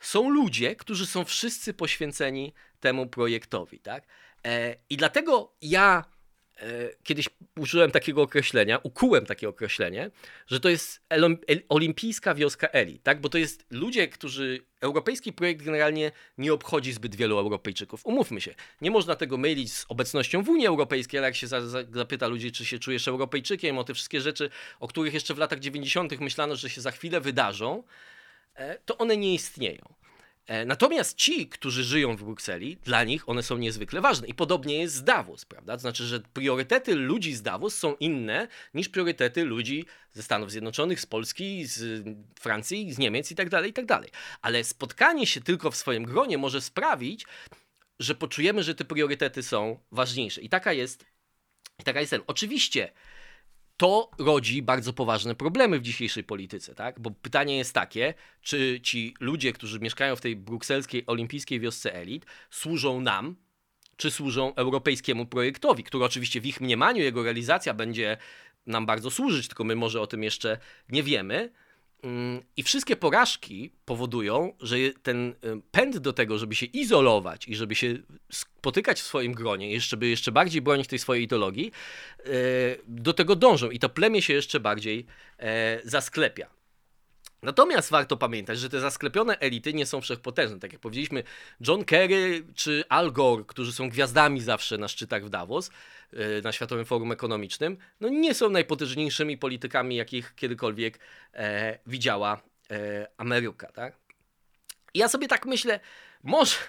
[0.01, 3.79] są ludzie, którzy są wszyscy poświęceni temu projektowi.
[3.79, 4.05] Tak?
[4.47, 6.05] E, I dlatego ja
[6.57, 10.11] e, kiedyś użyłem takiego określenia, ukułem takie określenie,
[10.47, 11.01] że to jest
[11.69, 13.21] olimpijska wioska Eli, tak?
[13.21, 18.07] Bo to jest ludzie, którzy europejski projekt generalnie nie obchodzi zbyt wielu Europejczyków.
[18.07, 21.69] Umówmy się, nie można tego mylić z obecnością w Unii Europejskiej, ale jak się za,
[21.69, 24.51] za, zapyta ludzi, czy się czujesz Europejczykiem, o te wszystkie rzeczy,
[24.81, 26.21] o których jeszcze w latach 90.
[26.21, 27.83] myślano, że się za chwilę wydarzą,
[28.55, 30.02] e, to one nie istnieją.
[30.47, 34.27] E, natomiast ci, którzy żyją w Brukseli, dla nich one są niezwykle ważne.
[34.27, 35.73] I podobnie jest z Davos, prawda?
[35.73, 41.01] To znaczy, że priorytety ludzi z Davos są inne niż priorytety ludzi ze Stanów Zjednoczonych,
[41.01, 42.05] z Polski, z
[42.41, 43.87] Francji, z Niemiec i tak dalej, i tak.
[44.43, 47.27] Ale spotkanie się tylko w swoim gronie może sprawić,
[47.99, 50.41] że poczujemy, że te priorytety są ważniejsze.
[50.41, 51.05] I taka jest,
[51.79, 52.23] i taka jest ten.
[52.27, 52.93] Oczywiście
[53.83, 57.01] to rodzi bardzo poważne problemy w dzisiejszej polityce, tak?
[57.01, 62.27] Bo pytanie jest takie, czy ci ludzie, którzy mieszkają w tej brukselskiej olimpijskiej wiosce elit,
[62.51, 63.37] służą nam,
[63.97, 68.17] czy służą europejskiemu projektowi, który oczywiście w ich mniemaniu, jego realizacja będzie
[68.67, 71.53] nam bardzo służyć, tylko my może o tym jeszcze nie wiemy.
[72.03, 75.35] Mm, I wszystkie porażki powodują, że ten y,
[75.71, 77.99] pęd do tego, żeby się izolować i żeby się
[78.33, 81.73] spotykać w swoim gronie, żeby jeszcze bardziej bronić tej swojej ideologii,
[82.27, 85.07] y, do tego dążą i to plemię się jeszcze bardziej
[85.39, 86.62] e, zasklepia.
[87.43, 90.59] Natomiast warto pamiętać, że te zasklepione elity nie są wszechpotężne.
[90.59, 91.23] Tak jak powiedzieliśmy,
[91.61, 95.71] John Kerry czy Al Gore, którzy są gwiazdami zawsze na szczytach w Davos,
[96.13, 100.99] e, na Światowym Forum Ekonomicznym, no nie są najpotężniejszymi politykami, jakich kiedykolwiek
[101.35, 103.73] e, widziała e, Ameryka.
[103.73, 103.97] Tak?
[104.95, 105.81] I ja sobie tak myślę,
[106.23, 106.57] może.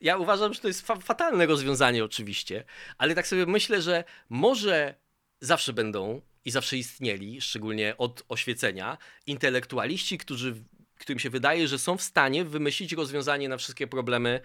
[0.00, 2.64] Ja uważam, że to jest fa fatalne rozwiązanie, oczywiście,
[2.98, 4.94] ale tak sobie myślę, że może
[5.40, 10.54] zawsze będą i zawsze istnieli, szczególnie od oświecenia, intelektualiści, którzy,
[10.98, 14.40] którym się wydaje, że są w stanie wymyślić rozwiązanie na wszystkie problemy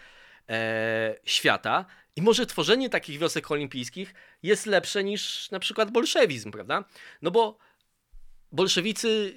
[0.49, 1.86] e, świata.
[2.15, 6.83] I może tworzenie takich wiosek olimpijskich jest lepsze niż na przykład bolszewizm, prawda?
[7.21, 7.57] No bo
[8.51, 9.36] bolszewicy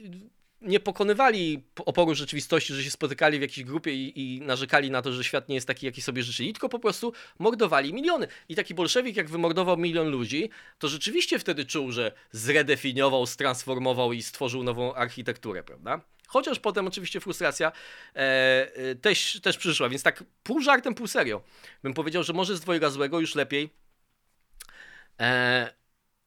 [0.63, 5.13] nie pokonywali oporu rzeczywistości, że się spotykali w jakiejś grupie i, i, narzekali na to,
[5.13, 8.27] że świat nie jest taki, jaki sobie życzyli, tylko po prostu mordowali miliony.
[8.49, 14.23] I taki bolszewik, jak wymordował milion ludzi, to rzeczywiście wtedy czuł, że zredefiniował, stransformował i
[14.23, 16.01] stworzył nową architekturę, prawda?
[16.29, 17.73] Chociaż potem oczywiście frustracja
[18.15, 18.19] e,
[18.75, 21.43] e, też, też przyszła, więc tak pół żartem, pół serio
[21.83, 23.71] bym powiedział, że może z dwojga złego już lepiej
[25.21, 25.80] e,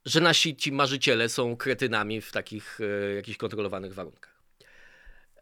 [0.05, 4.33] że nasi ci marzyciele są kretynami w takich e, jakichś kontrolowanych warunkach.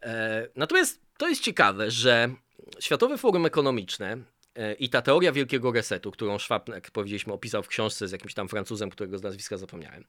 [0.02, 2.34] E, natomiast to jest ciekawe, że
[2.80, 4.18] Światowe Forum Ekonomiczne
[4.54, 8.34] e, i ta teoria wielkiego resetu, którą Schwab, jak powiedzieliśmy, opisał w książce z jakimś
[8.34, 10.04] tam Francuzem, którego z nazwiska zapomniałem,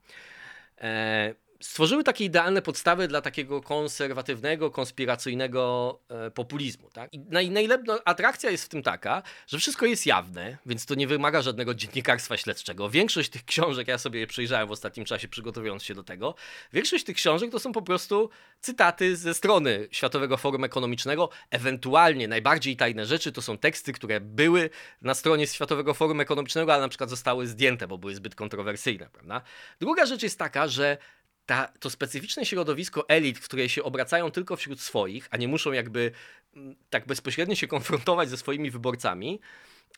[0.81, 6.89] e, stworzyły takie idealne podstawy dla takiego konserwatywnego, konspiracyjnego e, populizmu.
[6.89, 7.13] Tak?
[7.13, 11.07] I naj, najlepsza atrakcja jest w tym taka, że wszystko jest jawne, więc to nie
[11.07, 12.89] wymaga żadnego dziennikarstwa śledczego.
[12.89, 16.35] Większość tych książek, ja sobie je przejrzałem w ostatnim czasie, przygotowując się do tego,
[16.73, 18.29] większość tych książek to są po prostu
[18.61, 24.69] cytaty ze strony Światowego Forum Ekonomicznego, ewentualnie najbardziej tajne rzeczy to są teksty, które były
[25.01, 29.09] na stronie Światowego Forum Ekonomicznego, ale na przykład zostały zdjęte, bo były zbyt kontrowersyjne.
[29.13, 29.41] Prawda?
[29.79, 30.97] Druga rzecz jest taka, że
[31.45, 35.71] ta, to specyficzne środowisko elit, w które się obracają tylko wśród swoich, a nie muszą
[35.71, 36.11] jakby
[36.55, 39.39] mm, tak bezpośrednio się konfrontować ze swoimi wyborcami,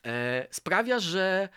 [0.05, 1.49] e, sprawia, że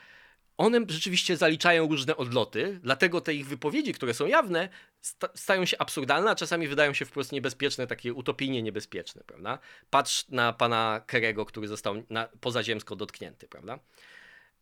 [0.58, 4.68] one rzeczywiście zaliczają różne odloty, dlatego te ich wypowiedzi, które są jawne,
[5.00, 9.58] sta stają się absurdalne, a czasami wydają się wprost niebezpieczne, takie utopijnie niebezpieczne, prawda?
[9.90, 12.02] Patrz na pana Kerego, który został
[12.40, 13.78] pozaziemsko dotknięty, prawda?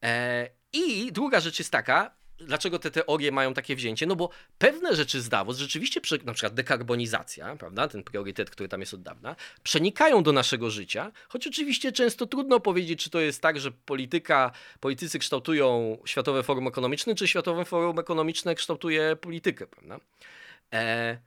[0.03, 4.07] E, I druga rzecz jest taka, dlaczego te teorie mają takie wzięcie?
[4.07, 8.81] No bo pewne rzeczy z Davos rzeczywiście, na przykład dekarbonizacja, prawda, ten priorytet, który tam
[8.81, 13.42] jest od dawna, przenikają do naszego życia, choć oczywiście często trudno powiedzieć, czy to jest
[13.42, 20.01] tak, że polityka, politycy kształtują Światowe Forum Ekonomiczne, czy Światowe Forum Ekonomiczne kształtuje politykę, prawda?
[20.72, 21.18] E,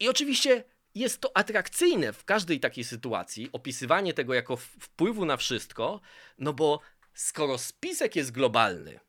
[0.00, 6.00] I oczywiście jest to atrakcyjne w każdej takiej sytuacji, opisywanie tego jako wpływu na wszystko,
[6.38, 6.80] no bo
[7.14, 9.00] skoro spisek jest globalny,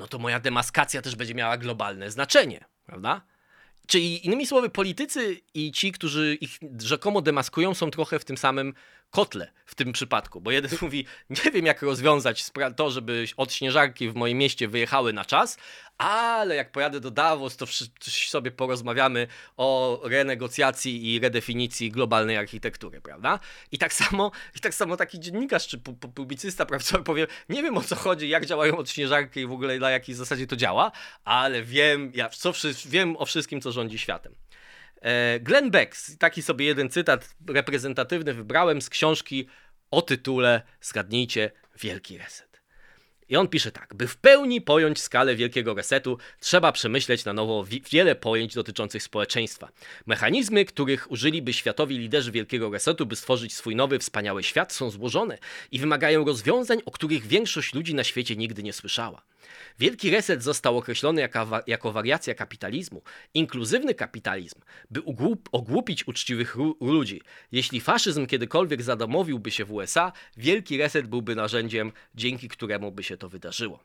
[0.00, 3.20] no to moja demaskacja też będzie miała globalne znaczenie, prawda?
[3.86, 8.74] Czyli innymi słowy, politycy i ci, którzy ich rzekomo demaskują, są trochę w tym samym
[9.10, 12.44] kotle w tym przypadku, bo jeden mówi, nie wiem jak rozwiązać
[12.76, 15.58] to, żeby od śnieżarki w moim mieście wyjechały na czas,
[15.98, 17.66] ale jak pojadę do Davos, to
[18.06, 23.38] sobie porozmawiamy o renegocjacji i redefinicji globalnej architektury, prawda?
[23.72, 25.78] I tak samo, i tak samo taki dziennikarz czy
[26.14, 29.90] publicysta, profesor powie, nie wiem o co chodzi, jak działają odśnieżarki i w ogóle na
[29.90, 30.92] jakiej zasadzie to działa,
[31.24, 32.52] ale wiem, ja co,
[32.86, 34.34] wiem o wszystkim, co rządzi światem.
[35.00, 39.46] E, Glenn Beck, taki sobie jeden cytat reprezentatywny wybrałem z książki
[39.90, 42.50] o tytule, zgadnijcie, Wielki Reset.
[43.28, 47.64] I on pisze tak: by w pełni pojąć skalę wielkiego resetu, trzeba przemyśleć na nowo
[47.90, 49.68] wiele pojęć dotyczących społeczeństwa.
[50.06, 55.38] Mechanizmy, których użyliby światowi liderzy wielkiego resetu, by stworzyć swój nowy, wspaniały świat, są złożone
[55.72, 59.22] i wymagają rozwiązań, o których większość ludzi na świecie nigdy nie słyszała.
[59.78, 63.02] Wielki reset został określony jako, jako wariacja kapitalizmu,
[63.34, 67.22] inkluzywny kapitalizm, by ugłup, ogłupić uczciwych ludzi.
[67.52, 73.16] Jeśli faszyzm kiedykolwiek zadomowiłby się w USA, wielki reset byłby narzędziem, dzięki któremu by się
[73.16, 73.84] to wydarzyło.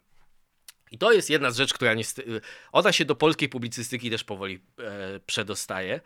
[0.91, 4.59] I to jest jedna z rzeczy, która niestety, ona się do polskiej publicystyki też powoli
[4.79, 6.01] e, przedostaje,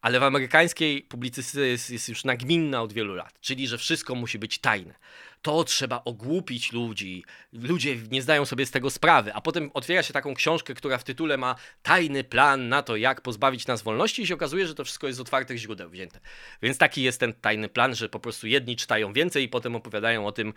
[0.00, 4.38] ale w amerykańskiej publicystyce jest, jest już nagminna od wielu lat, czyli że wszystko musi
[4.38, 4.94] być tajne.
[5.42, 7.24] To trzeba ogłupić ludzi.
[7.52, 11.04] Ludzie nie zdają sobie z tego sprawy, a potem otwiera się taką książkę, która w
[11.04, 14.84] tytule ma tajny plan na to, jak pozbawić nas wolności, i się okazuje, że to
[14.84, 16.20] wszystko jest z otwartych źródeł wzięte.
[16.62, 20.26] Więc taki jest ten tajny plan, że po prostu jedni czytają więcej i potem opowiadają
[20.26, 20.54] o tym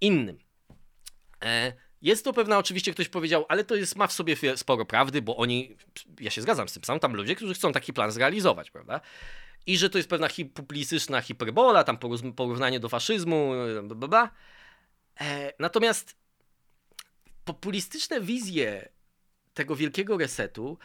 [0.00, 0.38] innym.
[1.44, 5.22] E jest to pewna, oczywiście ktoś powiedział, ale to jest, ma w sobie sporo prawdy,
[5.22, 5.76] bo oni,
[6.20, 9.00] ja się zgadzam z tym, są tam ludzie, którzy chcą taki plan zrealizować, prawda?
[9.66, 11.98] I że to jest pewna hi publicystyczna hiperbola, tam
[12.36, 14.30] porównanie do faszyzmu, bla, bla.
[15.20, 16.16] E, natomiast
[17.44, 18.88] populistyczne wizje
[19.54, 20.78] tego wielkiego resetu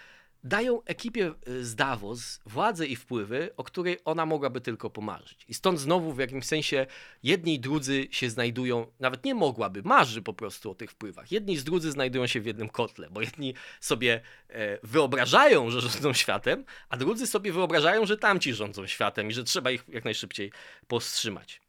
[0.45, 5.45] dają ekipie y, z Davos władzę i wpływy, o której ona mogłaby tylko pomarzyć.
[5.47, 6.85] I stąd znowu w jakimś sensie
[7.23, 11.31] jedni i drudzy się znajdują, nawet nie mogłaby, marzy po prostu o tych wpływach.
[11.31, 16.13] Jedni i drudzy znajdują się w jednym kotle, bo jedni sobie e, wyobrażają, że rządzą
[16.13, 20.51] światem, a drudzy sobie wyobrażają, że tamci rządzą światem i że trzeba ich jak najszybciej
[20.87, 21.61] powstrzymać.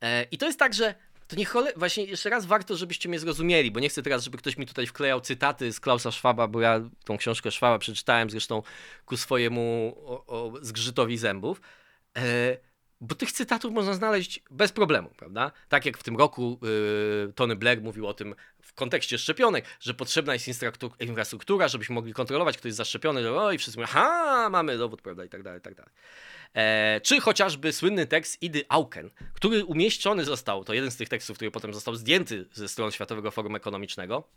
[0.00, 0.94] E, I to jest tak, że
[1.32, 1.72] to nie chole...
[1.76, 4.86] Właśnie jeszcze raz warto, żebyście mnie zrozumieli, bo nie chcę teraz, żeby ktoś mi tutaj
[4.86, 8.62] wklejał cytaty z Klausa Schwaba, bo ja tą książkę Schwaba przeczytałem zresztą
[9.04, 11.60] ku swojemu o, o zgrzytowi zębów.
[12.16, 12.56] E,
[13.02, 15.52] bo tych cytatów można znaleźć bez problemu, prawda?
[15.68, 16.58] Tak jak w tym roku
[17.26, 20.48] yy, Tony Blair mówił o tym w kontekście szczepionek, że potrzebna jest
[21.00, 25.24] infrastruktura, żebyśmy mogli kontrolować, kto jest zaszczepiony, o i wszyscy mówią, ha, mamy dowód, prawda,
[25.24, 25.92] i tak dalej, i tak dalej.
[26.54, 31.36] E, czy chociażby słynny tekst Idy Auken, który umieszczony został, to jeden z tych tekstów,
[31.36, 34.28] który potem został zdjęty ze stron Światowego Forum Ekonomicznego,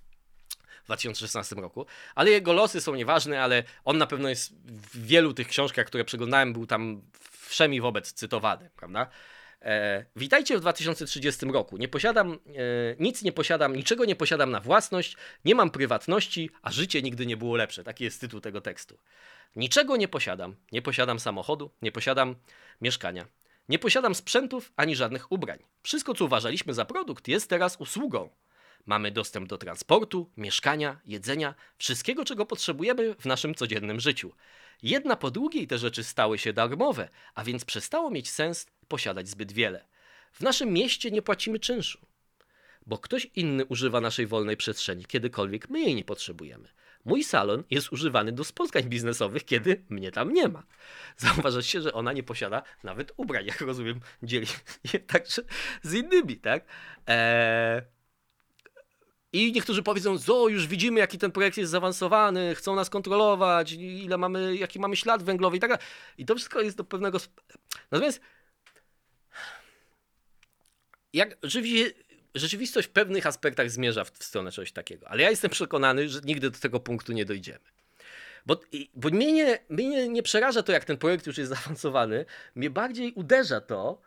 [0.83, 5.33] w 2016 roku, ale jego losy są nieważne, ale on na pewno jest w wielu
[5.33, 7.01] tych książkach, które przeglądałem, był tam
[7.55, 9.07] wszemi wobec cytowany, prawda?
[9.61, 11.77] E, witajcie w 2030 roku.
[11.77, 12.37] Nie posiadam, e,
[12.99, 17.37] nic nie posiadam, niczego nie posiadam na własność, nie mam prywatności, a życie nigdy nie
[17.37, 17.83] było lepsze.
[17.83, 18.97] Taki jest tytuł tego tekstu.
[19.55, 20.55] Niczego nie posiadam.
[20.71, 22.35] Nie posiadam samochodu, nie posiadam
[22.81, 23.25] mieszkania.
[23.69, 25.59] Nie posiadam sprzętów ani żadnych ubrań.
[25.83, 28.29] Wszystko, co uważaliśmy za produkt, jest teraz usługą.
[28.85, 34.33] Mamy dostęp do transportu, mieszkania, jedzenia, wszystkiego, czego potrzebujemy w naszym codziennym życiu.
[34.83, 39.51] Jedna po drugiej te rzeczy stały się darmowe, a więc przestało mieć sens posiadać zbyt
[39.51, 39.87] wiele.
[40.31, 41.99] W naszym mieście nie płacimy czynszu,
[42.85, 46.69] bo ktoś inny używa naszej wolnej przestrzeni, kiedykolwiek my jej nie potrzebujemy.
[47.05, 50.63] Mój salon jest używany do spotkań biznesowych, kiedy mnie tam nie ma.
[51.17, 54.47] Zauważacie, że ona nie posiada nawet ubrań, jak rozumiem, dzieli
[54.93, 55.41] je także
[55.83, 56.65] z innymi, tak?
[57.07, 57.94] Eee...
[59.35, 64.17] I niektórzy powiedzą, zo, już widzimy, jaki ten projekt jest zaawansowany, chcą nas kontrolować, ile
[64.17, 65.85] mamy, jaki mamy ślad węglowy i tak dalej.
[66.17, 67.17] I to wszystko jest do pewnego...
[67.91, 68.21] Natomiast
[71.13, 71.93] jak rzeczywiście
[72.35, 76.21] rzeczywistość w pewnych aspektach zmierza w, w stronę czegoś takiego, ale ja jestem przekonany, że
[76.23, 77.65] nigdy do tego punktu nie dojdziemy.
[78.45, 78.59] Bo,
[78.93, 83.13] bo mnie, nie, mnie nie przeraża to, jak ten projekt już jest zaawansowany, mnie bardziej
[83.13, 84.01] uderza to,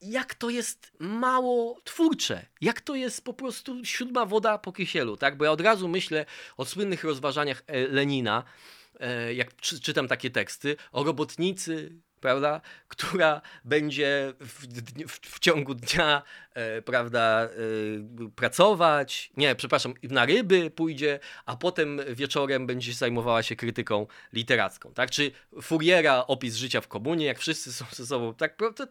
[0.00, 5.36] jak to jest mało twórcze, jak to jest po prostu siódma woda po kisielu, tak?
[5.36, 8.44] Bo ja od razu myślę o słynnych rozważaniach e, Lenina,
[9.00, 14.66] e, jak czytam takie teksty, o robotnicy, prawda, która będzie w,
[15.08, 16.22] w, w ciągu dnia,
[16.54, 17.48] e, prawda, e,
[18.36, 25.10] pracować, nie, przepraszam, na ryby pójdzie, a potem wieczorem będzie zajmowała się krytyką literacką, tak,
[25.10, 25.30] czy
[25.62, 28.86] Furiera opis życia w komunie, jak wszyscy są ze sobą, tak, to, to,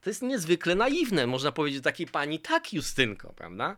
[0.00, 3.76] to jest niezwykle naiwne, można powiedzieć takiej pani, tak Justynko, prawda,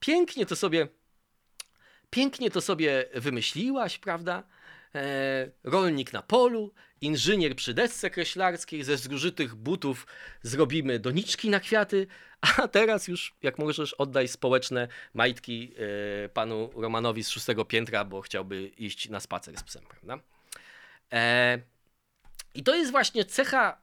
[0.00, 0.88] pięknie to sobie,
[2.10, 4.42] pięknie to sobie wymyśliłaś, prawda,
[5.64, 10.06] rolnik na polu, inżynier przy desce kreślarskiej, ze zgrzytych butów
[10.42, 12.06] zrobimy doniczki na kwiaty,
[12.40, 15.74] a teraz już, jak możesz, oddaj społeczne majtki
[16.24, 20.18] e, panu Romanowi z szóstego piętra, bo chciałby iść na spacer z psem, prawda?
[21.12, 21.58] E,
[22.54, 23.80] I to jest właśnie cecha,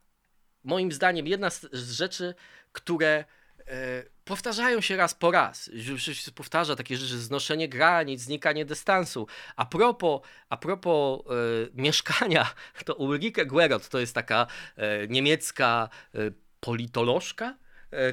[0.63, 2.35] moim zdaniem, jedna z, rzeczy,
[2.71, 3.25] które
[3.67, 5.69] e, powtarzają się raz po raz.
[5.73, 9.27] Już się powtarza takie rzeczy, znoszenie granic, znikanie dystansu.
[9.55, 11.23] A propos, a propos e,
[11.73, 12.53] mieszkania,
[12.85, 16.17] to Ulrike Guerot to jest taka e, niemiecka e,
[16.59, 17.55] politolożka,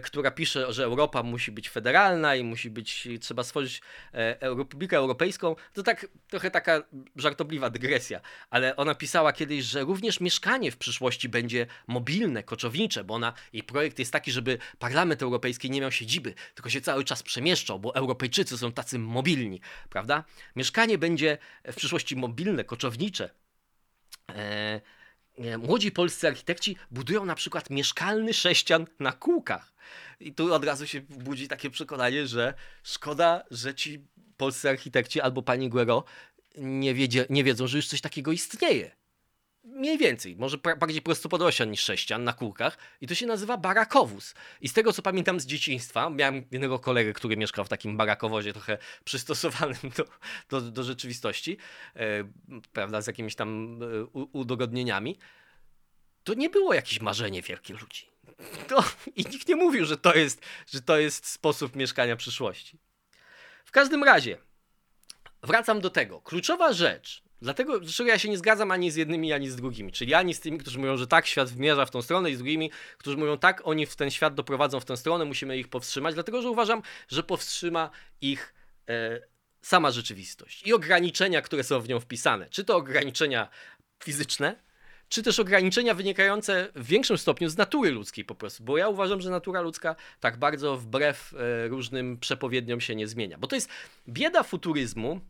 [0.02, 5.56] która pisze, że Europa musi być federalna i musi być, trzeba stworzyć e, Republikę Europejską,
[5.72, 6.82] to tak trochę taka
[7.16, 13.14] żartobliwa dygresja, ale ona pisała kiedyś, że również mieszkanie w przyszłości będzie mobilne, koczownicze, bo
[13.14, 17.22] ona, jej projekt jest taki, żeby Parlament Europejski nie miał siedziby, tylko się cały czas
[17.22, 20.24] przemieszczał, bo Europejczycy są tacy mobilni, prawda?
[20.56, 23.30] Mieszkanie będzie w przyszłości mobilne, koczownicze.
[24.28, 24.80] Eee,
[25.58, 29.72] młodzi polscy architekci budują na przykład mieszkalny sześcian na kółkach.
[30.20, 34.04] I tu od razu się budzi takie przekonanie, że szkoda, że ci
[34.36, 36.04] polscy architekci albo pani Guero
[36.56, 38.99] nie, wiedzie, nie wiedzą, że już coś takiego istnieje.
[39.64, 44.34] Mniej więcej, może bardziej prostopodłościan niż sześcian na kółkach i to się nazywa barakowóz.
[44.60, 48.52] I z tego co pamiętam z dzieciństwa, miałem jednego kolegę, który mieszkał w takim barakowozie
[48.52, 50.04] trochę przystosowanym do,
[50.48, 51.56] do, do rzeczywistości,
[51.96, 52.24] e,
[52.72, 55.18] prawda, z jakimiś tam e, udogodnieniami.
[56.24, 58.10] To nie było jakieś marzenie wielkich ludzi.
[58.68, 58.84] To,
[59.16, 62.78] I nikt nie mówił, że to, jest, że to jest sposób mieszkania przyszłości.
[63.64, 64.38] W każdym razie,
[65.42, 66.20] wracam do tego.
[66.20, 69.92] Kluczowa rzecz, dlatego, dlaczego ja się nie zgadzam ani z jednymi, ani z drugimi.
[69.92, 72.38] Czyli ani z tymi, którzy mówią, że tak, świat zmierza w tą stronę, i z
[72.38, 76.14] drugimi, którzy mówią, tak, oni w ten świat doprowadzą w tę stronę, musimy ich powstrzymać,
[76.14, 78.54] dlatego, że uważam, że powstrzyma ich
[78.88, 79.20] e,
[79.62, 82.46] sama rzeczywistość i ograniczenia, które są w nią wpisane.
[82.50, 83.48] Czy to ograniczenia
[84.04, 84.56] fizyczne,
[85.08, 89.20] czy też ograniczenia wynikające w większym stopniu z natury ludzkiej po prostu, bo ja uważam,
[89.20, 93.38] że natura ludzka tak bardzo wbrew e, różnym przepowiedniom się nie zmienia.
[93.38, 93.70] Bo to jest
[94.08, 95.20] bieda futuryzmu,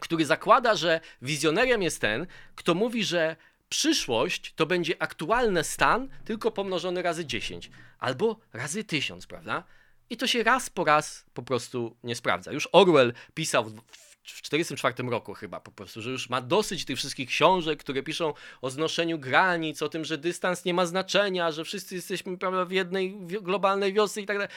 [0.00, 3.36] który zakłada, że wizjonerem jest ten, kto mówi, że
[3.68, 9.64] przyszłość to będzie aktualny stan, tylko pomnożony razy 10 albo razy 1000, prawda?
[10.10, 12.52] I to się raz po raz po prostu nie sprawdza.
[12.52, 13.80] Już Orwell pisał w
[14.26, 18.34] w 1944 roku chyba po prostu, że już ma dosyć tych wszystkich książek, które piszą
[18.62, 22.70] o znoszeniu granic, o tym, że dystans nie ma znaczenia, że wszyscy jesteśmy prawda, w
[22.70, 24.52] jednej globalnej wiosce i tak dalej.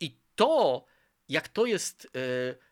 [0.00, 0.84] I to,
[1.28, 2.10] jak to jest...
[2.14, 2.69] Yy,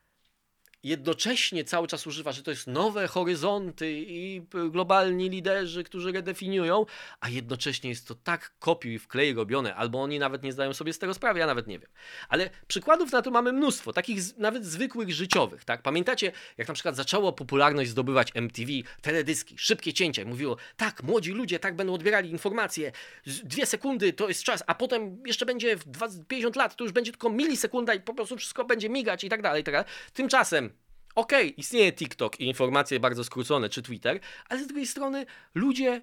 [0.82, 6.86] jednocześnie cały czas używa, że to jest nowe horyzonty i globalni liderzy, którzy redefiniują,
[7.20, 10.92] a jednocześnie jest to tak kopiuj i wklej robione, albo oni nawet nie zdają sobie
[10.92, 11.90] z tego sprawy, ja nawet nie wiem.
[12.28, 15.82] Ale przykładów na to mamy mnóstwo, takich nawet zwykłych życiowych, tak?
[15.82, 21.58] Pamiętacie, jak na przykład zaczęło popularność zdobywać MTV, teledyski, szybkie cięcia, mówiło, tak, młodzi ludzie
[21.58, 22.92] tak będą odbierali informacje,
[23.26, 25.84] dwie sekundy to jest czas, a potem jeszcze będzie w
[26.28, 29.42] 50 lat, to już będzie tylko milisekunda i po prostu wszystko będzie migać i tak
[29.42, 29.88] dalej, tak dalej.
[30.12, 30.77] Tymczasem
[31.18, 36.02] okej, okay, istnieje TikTok i informacje bardzo skrócone, czy Twitter, ale z drugiej strony ludzie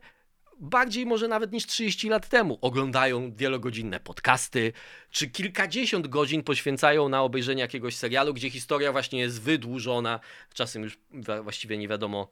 [0.59, 4.73] bardziej może nawet niż 30 lat temu oglądają wielogodzinne podcasty,
[5.09, 10.19] czy kilkadziesiąt godzin poświęcają na obejrzenie jakiegoś serialu, gdzie historia właśnie jest wydłużona,
[10.53, 10.99] czasem już
[11.43, 12.31] właściwie nie wiadomo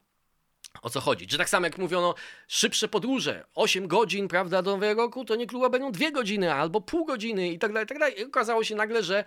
[0.82, 1.28] o co chodzi.
[1.28, 2.16] Czy tak samo jak mówiono,
[2.48, 6.82] szybsze podróże, 8 godzin, prawda, do Nowego Roku, to nie kluba będą 2 godziny albo
[6.82, 8.20] pół godziny i tak dalej, i tak dalej.
[8.20, 9.24] I okazało się nagle, że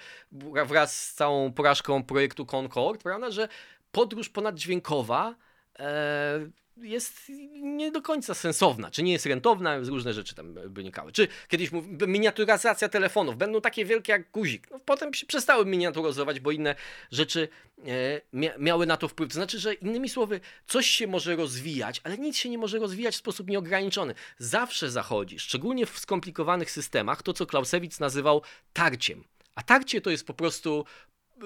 [0.66, 3.48] wraz z całą porażką projektu Concord, prawda, że
[3.92, 5.34] podróż ponaddźwiękowa
[5.78, 11.12] e, jest nie do końca sensowna, czy nie jest rentowna, różne rzeczy tam wynikały.
[11.12, 11.70] Czy kiedyś
[12.06, 14.70] miniaturyzacja telefonów będą takie wielkie jak guzik.
[14.70, 16.74] No, potem się przestały miniaturyzować, bo inne
[17.10, 19.28] rzeczy e, mia miały na to wpływ.
[19.28, 23.14] To znaczy, że innymi słowy, coś się może rozwijać, ale nic się nie może rozwijać
[23.14, 24.14] w sposób nieograniczony.
[24.38, 29.24] Zawsze zachodzi, szczególnie w skomplikowanych systemach, to co Clausewitz nazywał tarciem.
[29.54, 30.84] A tarcie to jest po prostu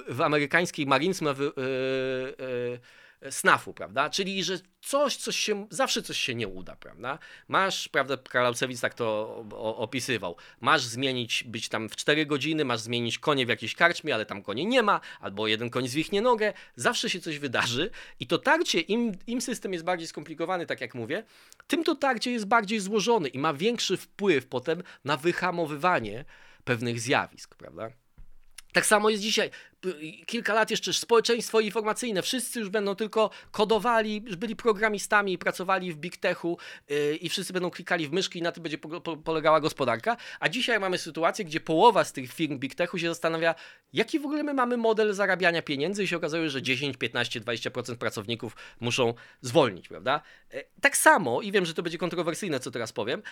[0.09, 2.81] w amerykańskiej Marines ma yy, yy,
[3.31, 4.11] snafu, prawda?
[4.11, 7.19] Czyli, że coś, coś się, zawsze coś się nie uda, prawda?
[7.49, 9.37] Masz, prawda, Kalaucewicz tak to
[9.77, 14.27] opisywał, masz zmienić, być tam w 4 godziny, masz zmienić konie w jakiejś karczmie, ale
[14.27, 18.39] tam konie nie ma, albo jeden koń zwichnie nogę, zawsze się coś wydarzy i to
[18.39, 21.25] tarcie, im, im system jest bardziej skomplikowany, tak jak mówię,
[21.67, 26.25] tym to tarcie jest bardziej złożony i ma większy wpływ potem na wyhamowywanie
[26.65, 27.91] pewnych zjawisk, prawda?
[28.73, 29.51] Tak samo jest dzisiaj
[30.27, 35.97] kilka lat jeszcze społeczeństwo informacyjne, wszyscy już będą tylko kodowali, już byli programistami, pracowali w
[35.97, 39.17] big techu yy, i wszyscy będą klikali w myszki i na tym będzie po, po,
[39.17, 40.17] polegała gospodarka.
[40.41, 43.55] A dzisiaj mamy sytuację, gdzie połowa z tych firm big techu się zastanawia,
[43.93, 47.97] jaki w ogóle my mamy model zarabiania pieniędzy i się okazuje, że 10, 15, 20%
[47.97, 50.21] pracowników muszą zwolnić, prawda?
[50.53, 53.23] Yy, tak samo, i wiem, że to będzie kontrowersyjne, co teraz powiem,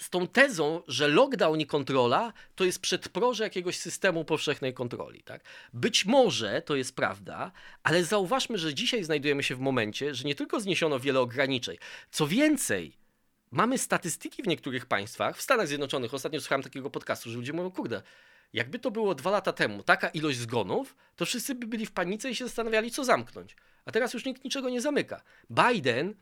[0.00, 5.44] z tą tezą, że lockdown i kontrola to jest przedproże jakiegoś systemu powszechnej kontroli, tak?
[5.72, 7.52] Być być może to jest prawda,
[7.82, 11.76] ale zauważmy, że dzisiaj znajdujemy się w momencie, że nie tylko zniesiono wiele ograniczeń,
[12.10, 12.96] co więcej,
[13.50, 17.70] mamy statystyki w niektórych państwach, w Stanach Zjednoczonych, ostatnio słuchałem takiego podcastu, że ludzie mówią,
[17.70, 18.02] kurde,
[18.52, 22.30] jakby to było dwa lata temu, taka ilość zgonów, to wszyscy by byli w panice
[22.30, 23.56] i się zastanawiali, co zamknąć.
[23.84, 25.22] A teraz już nikt niczego nie zamyka.
[25.50, 26.14] Biden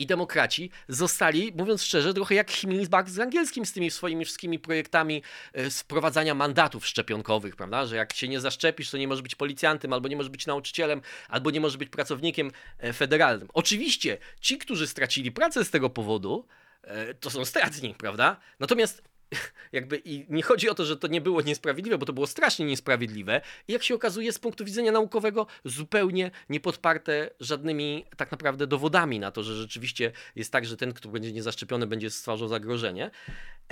[0.00, 5.22] i demokraci zostali, mówiąc szczerze, trochę jak Himmelbach z angielskim z tymi swoimi wszystkimi projektami
[5.52, 7.86] e, wprowadzania mandatów szczepionkowych, prawda?
[7.86, 11.02] Że jak się nie zaszczepisz, to nie możesz być policjantem, albo nie możesz być nauczycielem,
[11.28, 13.48] albo nie możesz być pracownikiem e, federalnym.
[13.54, 16.46] Oczywiście ci, którzy stracili pracę z tego powodu,
[16.82, 18.36] e, to są stratni, prawda?
[18.60, 19.09] Natomiast
[19.72, 22.66] jakby i nie chodzi o to, że to nie było niesprawiedliwe, bo to było strasznie
[22.66, 29.20] niesprawiedliwe i jak się okazuje z punktu widzenia naukowego zupełnie niepodparte żadnymi tak naprawdę dowodami
[29.20, 33.10] na to, że rzeczywiście jest tak, że ten, kto będzie niezaszczepiony będzie stwarzał zagrożenie.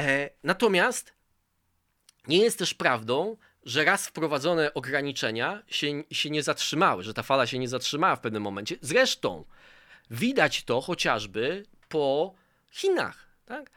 [0.00, 1.12] E, natomiast
[2.28, 7.46] nie jest też prawdą, że raz wprowadzone ograniczenia się, się nie zatrzymały, że ta fala
[7.46, 8.76] się nie zatrzymała w pewnym momencie.
[8.80, 9.44] Zresztą
[10.10, 12.34] widać to chociażby po
[12.70, 13.26] Chinach.
[13.46, 13.70] Tak?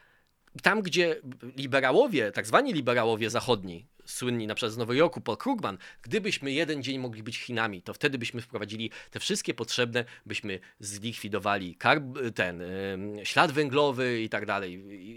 [0.62, 1.16] Tam, gdzie
[1.56, 6.82] liberałowie, tak zwani liberałowie zachodni, słynni na przykład z Nowego Jorku, Paul Krugman, gdybyśmy jeden
[6.82, 12.62] dzień mogli być Chinami, to wtedy byśmy wprowadzili te wszystkie potrzebne, byśmy zlikwidowali karb- ten
[13.24, 14.72] ślad węglowy i tak dalej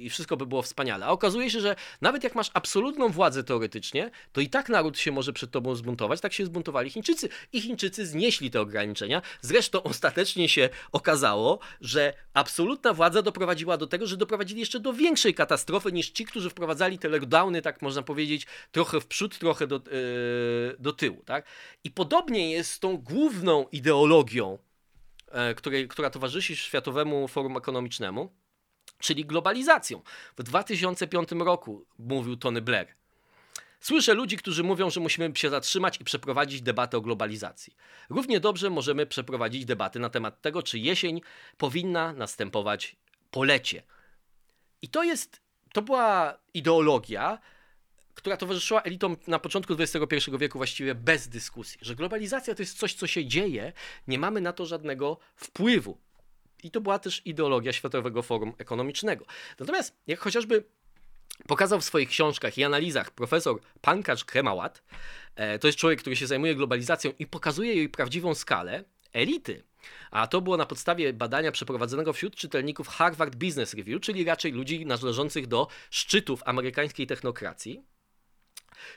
[0.06, 1.06] i wszystko by było wspaniale.
[1.06, 5.12] A okazuje się, że nawet jak masz absolutną władzę teoretycznie, to i tak naród się
[5.12, 6.22] może przed tobą zbuntować.
[6.22, 9.22] Tak się zbuntowali Chińczycy i Chińczycy znieśli te ograniczenia.
[9.42, 15.34] Zresztą ostatecznie się okazało, że absolutna władza doprowadziła do tego, że doprowadzili jeszcze do większej
[15.34, 19.76] katastrofy niż ci, którzy wprowadzali te lockdowny, tak można powiedzieć, trochę w przód, trochę do,
[19.76, 21.24] yy, do tyłu.
[21.26, 21.46] Tak?
[21.84, 24.58] I podobnie jest z tą główną ideologią,
[25.34, 28.32] yy, której, która towarzyszy Światowemu Forum Ekonomicznemu,
[29.00, 30.02] czyli globalizacją.
[30.38, 32.88] W 2005 roku mówił Tony Blair.
[33.80, 37.76] Słyszę ludzi, którzy mówią, że musimy się zatrzymać i przeprowadzić debatę o globalizacji.
[38.10, 41.22] Równie dobrze możemy przeprowadzić debaty na temat tego, czy jesień
[41.58, 42.96] powinna następować
[43.32, 43.84] po lecie.
[44.82, 45.42] I to jest,
[45.74, 47.40] to była ideologia,
[48.16, 52.93] która towarzyszyła elitom na początku XXI wieku właściwie bez dyskusji, że globalizacja to jest coś,
[52.93, 53.74] co się dzieje,
[54.07, 55.97] nie mamy na to żadnego wpływu.
[56.63, 59.26] I to była też ideologia Światowego Forum Ekonomicznego.
[59.59, 60.63] Natomiast jak chociażby
[61.47, 64.84] pokazał w swoich książkach i analizach profesor Pankaj Kremałat,
[65.36, 69.63] e, to jest człowiek, który się zajmuje globalizacją i pokazuje jej prawdziwą skalę, elity
[70.11, 74.86] a to było na podstawie badania przeprowadzonego wśród czytelników Harvard Business Review, czyli raczej ludzi
[74.86, 77.84] należących do szczytów amerykańskiej technokracji.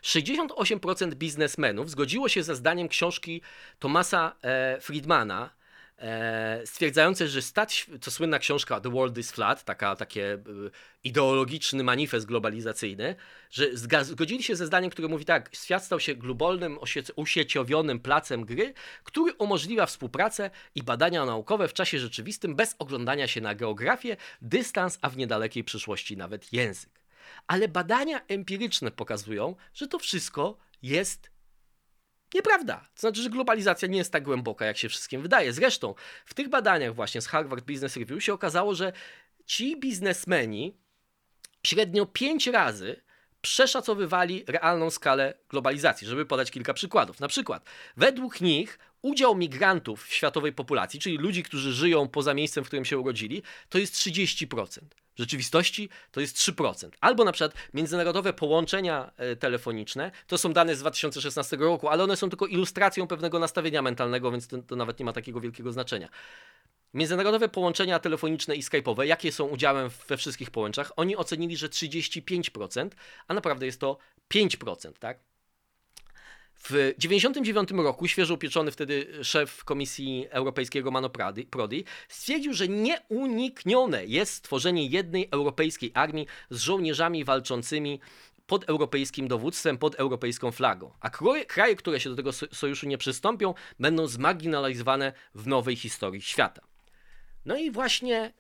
[0.02, 3.42] 68% biznesmenów zgodziło się ze zdaniem książki
[3.78, 5.50] Thomasa e, Friedmana,
[5.98, 10.38] e, stwierdzające, że stać, to słynna książka The World is Flat, taka, takie e,
[11.04, 13.16] ideologiczny manifest globalizacyjny,
[13.50, 16.78] że zgodzili się ze zdaniem, które mówi tak, świat stał się globalnym,
[17.16, 18.74] usieciowionym placem gry,
[19.04, 24.98] który umożliwia współpracę i badania naukowe w czasie rzeczywistym bez oglądania się na geografię, dystans,
[25.02, 26.98] a w niedalekiej przyszłości nawet język
[27.46, 31.30] ale badania empiryczne pokazują, że to wszystko jest
[32.34, 32.76] nieprawda.
[32.94, 35.52] To znaczy, że globalizacja nie jest tak głęboka, jak się wszystkim wydaje.
[35.52, 35.94] Zresztą
[36.26, 38.92] w tych badaniach właśnie z Harvard Business Review się okazało, że
[39.46, 40.76] ci biznesmeni
[41.66, 43.02] średnio 5 razy
[43.40, 46.06] przeszacowywali realną skalę globalizacji.
[46.06, 47.20] Żeby podać kilka przykładów.
[47.20, 47.64] Na przykład,
[47.96, 52.84] według nich udział migrantów w światowej populacji, czyli ludzi, którzy żyją poza miejscem, w którym
[52.84, 54.78] się urodzili, to jest 30%.
[55.18, 56.90] W rzeczywistości to jest 3%.
[57.00, 62.16] Albo na przykład międzynarodowe połączenia e, telefoniczne, to są dane z 2016 roku, ale one
[62.16, 66.08] są tylko ilustracją pewnego nastawienia mentalnego, więc to, to nawet nie ma takiego wielkiego znaczenia.
[66.94, 72.88] Międzynarodowe połączenia telefoniczne i skype'owe, jakie są udziałem we wszystkich połączeniach, oni ocenili, że 35%,
[73.28, 73.98] a naprawdę jest to
[74.34, 75.18] 5%, tak?
[76.58, 81.10] W 1999 roku świeżo upieczony wtedy szef Komisji Europejskiego Mano
[81.50, 88.00] Prodi stwierdził, że nieuniknione jest stworzenie jednej europejskiej armii z żołnierzami walczącymi
[88.46, 90.92] pod europejskim dowództwem, pod europejską flagą.
[91.00, 91.10] A
[91.48, 96.62] kraje, które się do tego sojuszu nie przystąpią, będą zmarginalizowane w nowej historii świata.
[97.44, 98.32] No i właśnie,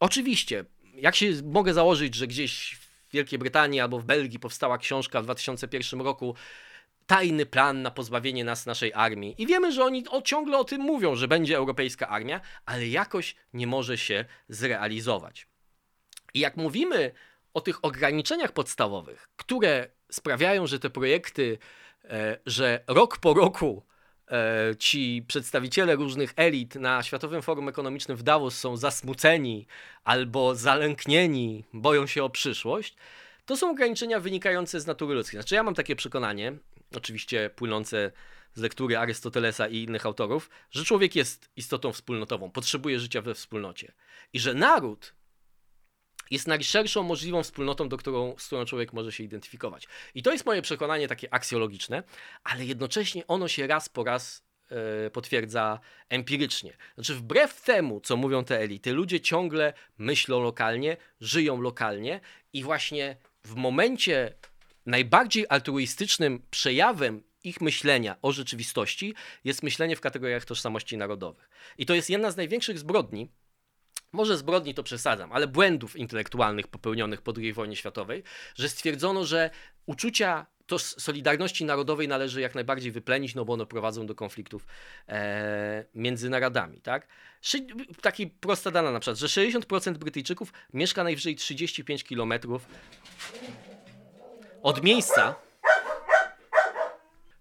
[0.00, 0.64] oczywiście,
[0.94, 5.24] jak się mogę założyć, że gdzieś w Wielkiej Brytanii albo w Belgii powstała książka w
[5.24, 6.34] 2001 roku
[7.10, 9.34] tajny plan na pozbawienie nas naszej armii.
[9.38, 13.36] I wiemy, że oni o, ciągle o tym mówią, że będzie europejska armia, ale jakoś
[13.52, 15.46] nie może się zrealizować.
[16.34, 17.12] I jak mówimy
[17.54, 21.58] o tych ograniczeniach podstawowych, które sprawiają, że te projekty,
[22.04, 23.82] e, że rok po roku
[24.30, 29.66] e, ci przedstawiciele różnych elit na Światowym Forum Ekonomicznym w Davos są zasmuceni
[30.04, 32.96] albo zalęknieni, boją się o przyszłość,
[33.46, 35.40] to są ograniczenia wynikające z natury ludzkiej.
[35.40, 36.52] Znaczy, ja mam takie przekonanie,
[36.96, 38.12] oczywiście płynące
[38.54, 43.92] z lektury Arystotelesa i innych autorów, że człowiek jest istotą wspólnotową, potrzebuje życia we wspólnocie.
[44.32, 45.14] I że naród
[46.30, 49.88] jest najszerszą możliwą wspólnotą, do którą, z którą człowiek może się identyfikować.
[50.14, 52.02] I to jest moje przekonanie takie aksjologiczne,
[52.44, 56.76] ale jednocześnie ono się raz po raz e, potwierdza empirycznie.
[56.94, 62.20] Znaczy, wbrew temu, co mówią te elity, ludzie ciągle myślą lokalnie, żyją lokalnie
[62.52, 64.34] i właśnie w momencie
[64.90, 69.14] najbardziej altruistycznym przejawem ich myślenia o rzeczywistości
[69.44, 71.50] jest myślenie w kategoriach tożsamości narodowych.
[71.78, 73.30] I to jest jedna z największych zbrodni,
[74.12, 78.22] może zbrodni to przesadzam, ale błędów intelektualnych popełnionych po II wojnie światowej,
[78.54, 79.50] że stwierdzono, że
[79.86, 84.66] uczucia to Solidarności Narodowej należy jak najbardziej wyplenić, no bo one prowadzą do konfliktów
[85.08, 86.80] e, między narodami.
[86.80, 87.06] Tak?
[88.00, 92.32] Taki prosta dana na przykład, że 60% Brytyjczyków mieszka najwyżej 35 km
[94.62, 95.34] od miejsca,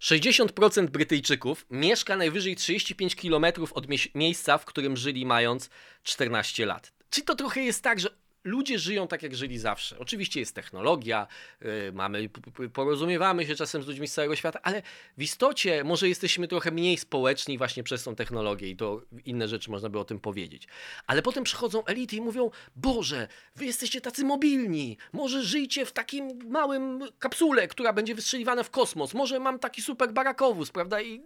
[0.02, 5.70] 60% Brytyjczyków mieszka najwyżej 35 km od miejsca, w którym żyli mając
[6.04, 6.94] 14 lat.
[7.10, 8.10] Czyli to trochę jest tak, że
[8.50, 10.00] ludzie żyją tak, jak żyli zawsze.
[10.00, 11.28] Oczywiście jest technologia,
[11.62, 12.30] yy, mamy,
[12.74, 14.82] porozumiewamy się czasem z ludźmi z całego świata, ale
[15.18, 19.72] w istocie może jesteśmy trochę mniej społeczni właśnie przez tą technologię i to inne rzeczy
[19.72, 20.68] można by o tym powiedzieć.
[21.08, 26.50] Ale potem przychodzą elity i mówią, Boże, wy jesteście tacy mobilni, może żyjcie w takim
[26.50, 31.02] małym kapsule, która będzie wystrzeliwana w kosmos, może mam taki super barakowóz, prawda?
[31.02, 31.22] I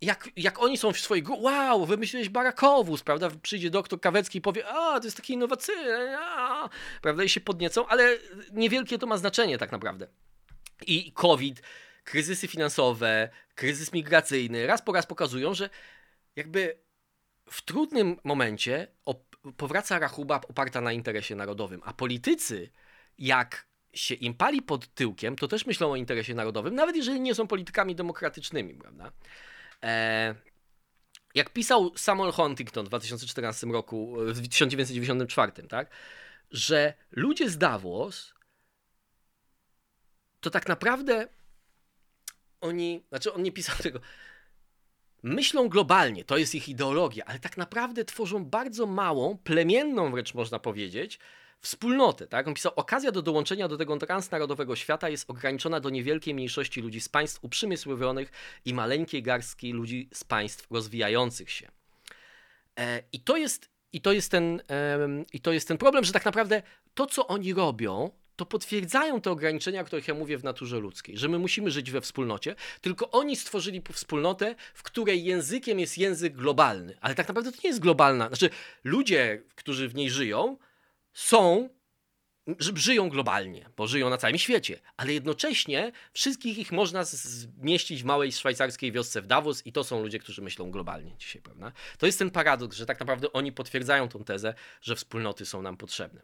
[0.00, 3.30] jak, jak oni są w swojej wow, wymyśliłeś barakowóz, prawda?
[3.42, 6.68] Przyjdzie doktor Kawecki i powie, a, to jest takie innowacyjne, a,
[7.02, 7.24] prawda?
[7.24, 8.18] I się podniecą, ale
[8.52, 10.06] niewielkie to ma znaczenie tak naprawdę.
[10.86, 11.62] I COVID,
[12.04, 15.70] kryzysy finansowe, kryzys migracyjny raz po raz pokazują, że
[16.36, 16.78] jakby
[17.50, 18.86] w trudnym momencie
[19.56, 22.70] powraca rachuba oparta na interesie narodowym, a politycy,
[23.18, 27.34] jak się im pali pod tyłkiem, to też myślą o interesie narodowym, nawet jeżeli nie
[27.34, 29.12] są politykami demokratycznymi, prawda?
[29.84, 30.34] E,
[31.34, 35.90] jak pisał Samuel Huntington w 2014 roku, w 1994, tak,
[36.50, 38.34] że ludzie z Davos
[40.40, 41.28] to tak naprawdę
[42.60, 44.00] oni, znaczy on nie pisał tego,
[45.22, 50.58] myślą globalnie, to jest ich ideologia, ale tak naprawdę tworzą bardzo małą, plemienną wręcz można
[50.58, 51.18] powiedzieć,
[51.60, 52.26] wspólnotę.
[52.26, 52.48] Tak?
[52.48, 57.00] On pisał, okazja do dołączenia do tego transnarodowego świata jest ograniczona do niewielkiej mniejszości ludzi
[57.00, 58.32] z państw uprzemysłowionych
[58.64, 61.70] i maleńkiej garstki ludzi z państw rozwijających się.
[62.78, 64.62] E, I to jest, i to jest, ten,
[65.32, 66.62] i to jest ten problem, że tak naprawdę
[66.94, 71.18] to, co oni robią, to potwierdzają te ograniczenia, o których ja mówię w naturze ludzkiej,
[71.18, 76.36] że my musimy żyć we wspólnocie, tylko oni stworzyli wspólnotę, w której językiem jest język
[76.36, 76.96] globalny.
[77.00, 78.28] Ale tak naprawdę to nie jest globalna.
[78.28, 78.50] Znaczy,
[78.84, 80.56] ludzie, którzy w niej żyją,
[81.12, 81.68] są,
[82.58, 88.32] żyją globalnie, bo żyją na całym świecie, ale jednocześnie wszystkich ich można zmieścić w małej
[88.32, 91.72] szwajcarskiej wiosce w Davos i to są ludzie, którzy myślą globalnie dzisiaj, prawda?
[91.98, 95.76] To jest ten paradoks, że tak naprawdę oni potwierdzają tą tezę, że wspólnoty są nam
[95.76, 96.22] potrzebne.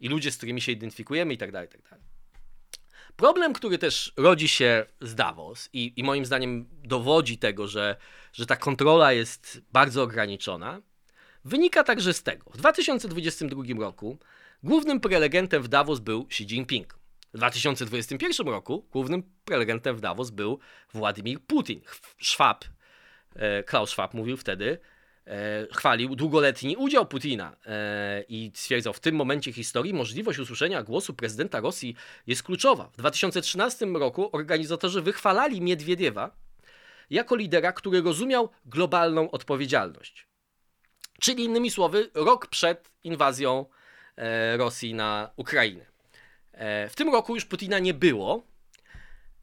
[0.00, 2.04] I ludzie, z którymi się identyfikujemy i tak dalej, i tak dalej.
[3.16, 7.96] Problem, który też rodzi się z Davos i, i moim zdaniem dowodzi tego, że,
[8.32, 10.82] że ta kontrola jest bardzo ograniczona,
[11.44, 12.50] wynika także z tego.
[12.50, 14.18] W 2022 roku
[14.62, 16.98] głównym prelegentem w Davos był Xi Jinping.
[17.34, 20.58] W 2021 roku głównym prelegentem w Davos był
[20.92, 21.80] Władimir Putin.
[22.22, 22.64] Schwab,
[23.34, 24.78] e, Klaus Schwab mówił wtedy,
[25.26, 31.14] e, chwalił długoletni udział Putina e, i stwierdzał, w tym momencie historii możliwość usłyszenia głosu
[31.14, 32.90] prezydenta Rosji jest kluczowa.
[32.92, 36.36] W 2013 roku organizatorzy wychwalali Miedwiediewa
[37.10, 40.31] jako lidera, który rozumiał globalną odpowiedzialność.
[41.20, 43.66] Czyli innymi słowy, rok przed inwazją
[44.16, 45.86] e, Rosji na Ukrainę.
[46.52, 48.42] E, w tym roku już Putina nie było,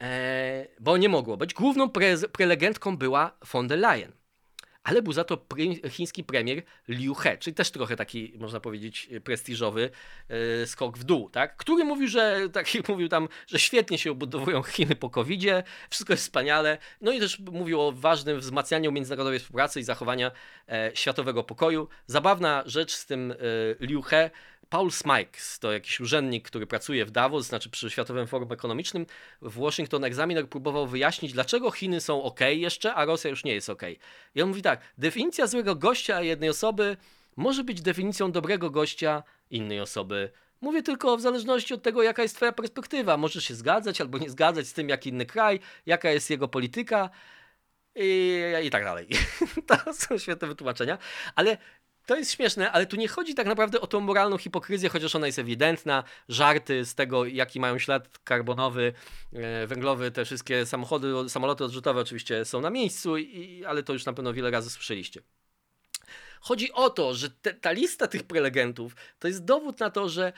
[0.00, 1.54] e, bo nie mogło być.
[1.54, 1.90] Główną
[2.32, 4.19] prelegentką była von der Leyen
[4.84, 5.46] ale był za to
[5.88, 9.90] chiński premier Liu He, czyli też trochę taki, można powiedzieć, prestiżowy
[10.28, 11.56] yy, skok w dół, tak?
[11.56, 15.40] który mówił, że, tak mówił tam, że świetnie się obudowują Chiny po covid
[15.90, 20.30] wszystko jest wspaniale, no i też mówił o ważnym wzmacnianiu międzynarodowej współpracy i zachowania
[20.68, 21.88] e, światowego pokoju.
[22.06, 23.36] Zabawna rzecz z tym e,
[23.86, 24.30] Liu He,
[24.70, 29.06] Paul Smikes, to jakiś urzędnik, który pracuje w Davos, znaczy przy Światowym Forum Ekonomicznym,
[29.42, 33.70] w Washington Examiner próbował wyjaśnić, dlaczego Chiny są ok jeszcze, a Rosja już nie jest
[33.70, 33.82] ok.
[34.34, 36.96] I on mówi tak, definicja złego gościa jednej osoby
[37.36, 40.30] może być definicją dobrego gościa innej osoby.
[40.60, 43.16] Mówię tylko w zależności od tego, jaka jest Twoja perspektywa.
[43.16, 47.10] Możesz się zgadzać albo nie zgadzać z tym, jak inny kraj, jaka jest jego polityka
[47.94, 49.08] i, i tak dalej.
[49.68, 50.98] to są świetne wytłumaczenia,
[51.34, 51.58] ale
[52.10, 55.26] to jest śmieszne, ale tu nie chodzi tak naprawdę o tą moralną hipokryzję, chociaż ona
[55.26, 56.04] jest ewidentna.
[56.28, 58.92] Żarty z tego, jaki mają ślad karbonowy,
[59.32, 64.04] e, węglowy, te wszystkie samochody, samoloty odrzutowe oczywiście są na miejscu, i, ale to już
[64.04, 65.22] na pewno wiele razy słyszeliście.
[66.40, 70.32] Chodzi o to, że te, ta lista tych prelegentów to jest dowód na to, że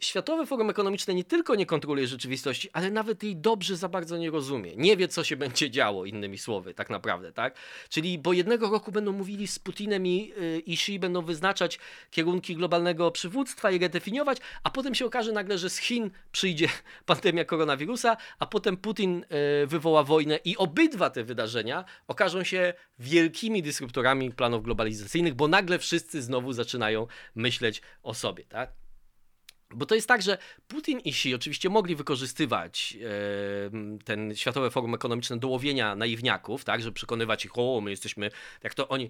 [0.00, 4.30] Światowe Forum Ekonomiczne nie tylko nie kontroluje rzeczywistości, ale nawet jej dobrze za bardzo nie
[4.30, 4.76] rozumie.
[4.76, 7.56] Nie wie, co się będzie działo, innymi słowy, tak naprawdę, tak?
[7.88, 11.78] Czyli, bo jednego roku będą mówili z Putinem i, yy, i Xi, będą wyznaczać
[12.10, 16.68] kierunki globalnego przywództwa i redefiniować, a potem się okaże nagle, że z Chin przyjdzie
[17.06, 19.24] pandemia koronawirusa, a potem Putin
[19.60, 25.78] yy, wywoła wojnę i obydwa te wydarzenia okażą się wielkimi dysruptorami planów globalizacyjnych, bo nagle
[25.78, 28.81] wszyscy znowu zaczynają myśleć o sobie, tak?
[29.74, 34.94] Bo to jest tak, że Putin i Xi oczywiście mogli wykorzystywać e, ten Światowe Forum
[34.94, 38.30] Ekonomiczne do łowienia naiwniaków, tak, żeby przekonywać ich, o, my jesteśmy,
[38.62, 39.08] jak to oni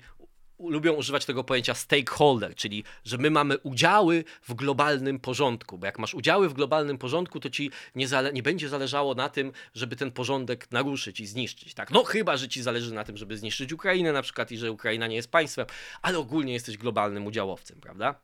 [0.59, 5.99] lubią używać tego pojęcia stakeholder, czyli że my mamy udziały w globalnym porządku, bo jak
[5.99, 9.97] masz udziały w globalnym porządku, to ci nie, zale- nie będzie zależało na tym, żeby
[9.97, 11.91] ten porządek naruszyć i zniszczyć, tak?
[11.91, 15.07] No chyba, że ci zależy na tym, żeby zniszczyć Ukrainę na przykład i że Ukraina
[15.07, 15.67] nie jest państwem,
[16.03, 18.15] ale ogólnie jesteś globalnym udziałowcem, prawda?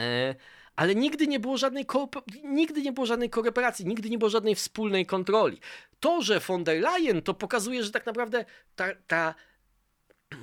[0.00, 0.34] E
[0.78, 1.86] ale nigdy nie było żadnej
[2.44, 5.58] nigdy nie było żadnej kooperacji, nigdy nie było żadnej wspólnej kontroli.
[6.00, 8.44] To, że von der Leyen to pokazuje, że tak naprawdę
[8.76, 9.34] ta, ta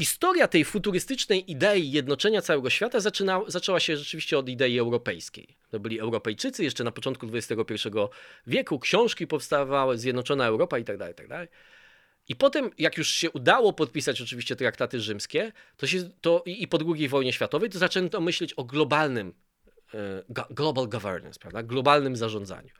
[0.00, 5.56] historia tej futurystycznej idei jednoczenia całego świata zaczyna, zaczęła się rzeczywiście od idei europejskiej.
[5.70, 7.88] To byli Europejczycy jeszcze na początku XXI
[8.46, 11.48] wieku, książki powstawały, Zjednoczona Europa i tak dalej, tak dalej.
[12.28, 16.78] I potem, jak już się udało podpisać oczywiście traktaty rzymskie, to się, to i po
[16.94, 19.34] II wojnie światowej, to zaczęto myśleć o globalnym,
[19.94, 21.62] e, global governance, prawda?
[21.62, 22.70] globalnym zarządzaniu.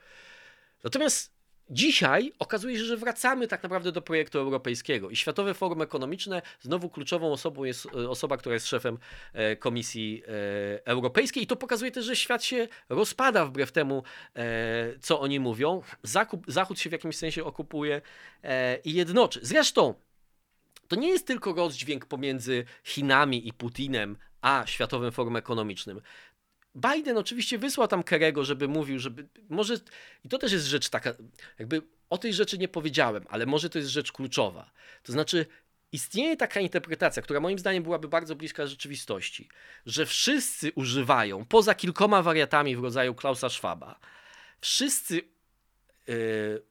[0.85, 1.38] Natomiast
[1.71, 6.91] Dzisiaj okazuje się, że wracamy tak naprawdę do projektu europejskiego i Światowe Forum Ekonomiczne, znowu
[6.91, 8.99] kluczową osobą jest e, osoba, która jest szefem
[9.33, 14.03] e, Komisji e, Europejskiej i to pokazuje też, że świat się rozpada wbrew temu,
[15.01, 15.83] co oni mówią.
[16.03, 18.01] Zachód, Zachód się w jakimś sensie okupuje
[18.85, 19.41] i jednoczy.
[19.43, 19.95] Zresztą
[20.89, 26.01] to nie jest tylko rozdźwięk pomiędzy Chinami i Putinem, a Światowym Forum Ekonomicznym.
[26.75, 29.75] Biden oczywiście wysłał tam Kerego, żeby mówił, żeby może
[30.25, 31.15] i to też jest rzecz taka,
[31.59, 34.71] jakby o tej rzeczy nie powiedziałem, ale może to jest rzecz kluczowa.
[35.03, 35.47] To znaczy
[35.93, 39.49] istnieje taka interpretacja, która moim zdaniem byłaby bardzo bliska rzeczywistości,
[39.87, 44.01] że wszyscy używają, poza kilkoma wariatami w rodzaju Klausa Schwaba,
[44.61, 45.21] wszyscy
[46.07, 46.63] yy,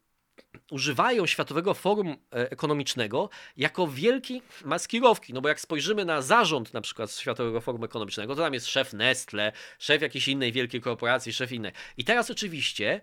[0.71, 5.33] używają Światowego Forum e, Ekonomicznego jako wielkiej maskirowki.
[5.33, 8.93] No bo jak spojrzymy na zarząd na przykład Światowego Forum Ekonomicznego, to tam jest szef
[8.93, 11.71] Nestle, szef jakiejś innej wielkiej korporacji, szef innej.
[11.97, 13.01] I teraz oczywiście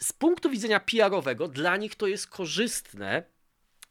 [0.00, 3.33] z punktu widzenia PR-owego dla nich to jest korzystne,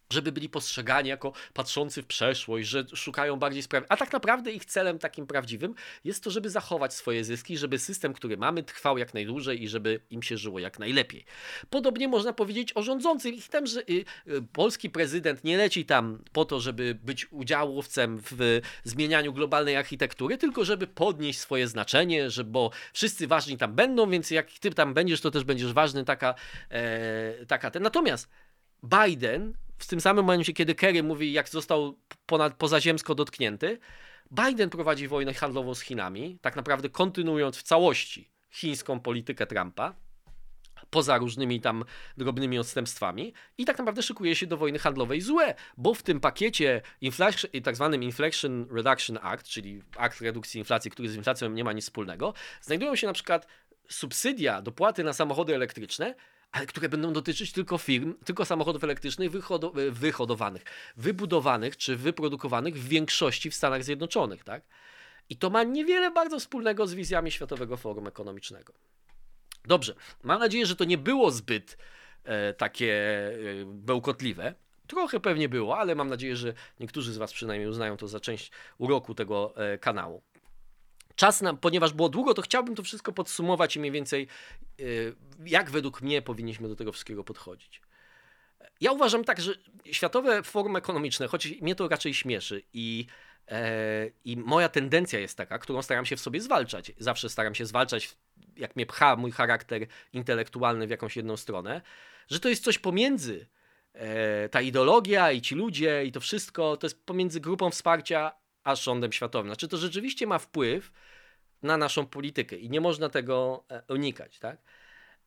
[0.09, 3.85] żeby byli postrzegani jako patrzący w przeszłość, że szukają bardziej sprawy.
[3.89, 8.13] A tak naprawdę ich celem takim prawdziwym jest to, żeby zachować swoje zyski, żeby system,
[8.13, 11.25] który mamy, trwał jak najdłużej i żeby im się żyło jak najlepiej.
[11.69, 13.35] Podobnie można powiedzieć o rządzących.
[13.35, 18.21] Ich tam, że y, y, polski prezydent nie leci tam po to, żeby być udziałowcem
[18.31, 24.09] w zmienianiu globalnej architektury, tylko żeby podnieść swoje znaczenie, że, bo wszyscy ważni tam będą,
[24.09, 26.35] więc jak ty tam będziesz, to też będziesz ważny, taka,
[26.69, 27.83] e, taka ten.
[27.83, 28.29] Natomiast
[28.83, 33.79] Biden w tym samym momencie, kiedy Kerry mówi, jak został ponad, pozaziemsko dotknięty,
[34.31, 39.93] Biden prowadzi wojnę handlową z Chinami, tak naprawdę kontynuując w całości chińską politykę Trumpa,
[40.89, 41.85] poza różnymi tam
[42.17, 46.81] drobnymi odstępstwami i tak naprawdę szykuje się do wojny handlowej złe, bo w tym pakiecie
[47.63, 51.85] tak zwanym Inflation Reduction Act, czyli akt redukcji inflacji, który z inflacją nie ma nic
[51.85, 53.47] wspólnego, znajdują się na przykład
[53.89, 56.15] subsydia, dopłaty na samochody elektryczne,
[56.53, 59.31] ale które będą dotyczyć tylko firm, tylko samochodów elektrycznych
[59.91, 60.63] wyhodowanych,
[60.97, 64.63] wybudowanych czy wyprodukowanych w większości w Stanach Zjednoczonych, tak?
[65.29, 68.73] I to ma niewiele bardzo wspólnego z wizjami Światowego Forum Ekonomicznego.
[69.65, 71.77] Dobrze, mam nadzieję, że to nie było zbyt
[72.23, 74.53] e, takie e, bełkotliwe.
[74.87, 78.51] Trochę pewnie było, ale mam nadzieję, że niektórzy z Was przynajmniej uznają to za część
[78.77, 80.21] uroku tego e, kanału
[81.15, 84.27] czas, na, ponieważ było długo, to chciałbym to wszystko podsumować i mniej więcej,
[84.79, 87.81] y, jak według mnie powinniśmy do tego wszystkiego podchodzić.
[88.81, 89.53] Ja uważam tak, że
[89.85, 93.05] Światowe Forum Ekonomiczne, choć mnie to raczej śmieszy i,
[93.47, 96.91] e, i moja tendencja jest taka, którą staram się w sobie zwalczać.
[96.97, 98.15] Zawsze staram się zwalczać,
[98.55, 101.81] jak mnie pcha mój charakter intelektualny w jakąś jedną stronę,
[102.29, 103.47] że to jest coś pomiędzy
[103.93, 108.31] e, ta ideologia i ci ludzie i to wszystko, to jest pomiędzy grupą wsparcia
[108.63, 109.47] a rządem światowym.
[109.47, 110.91] Znaczy to rzeczywiście ma wpływ
[111.63, 114.57] na naszą politykę i nie można tego e, unikać, tak?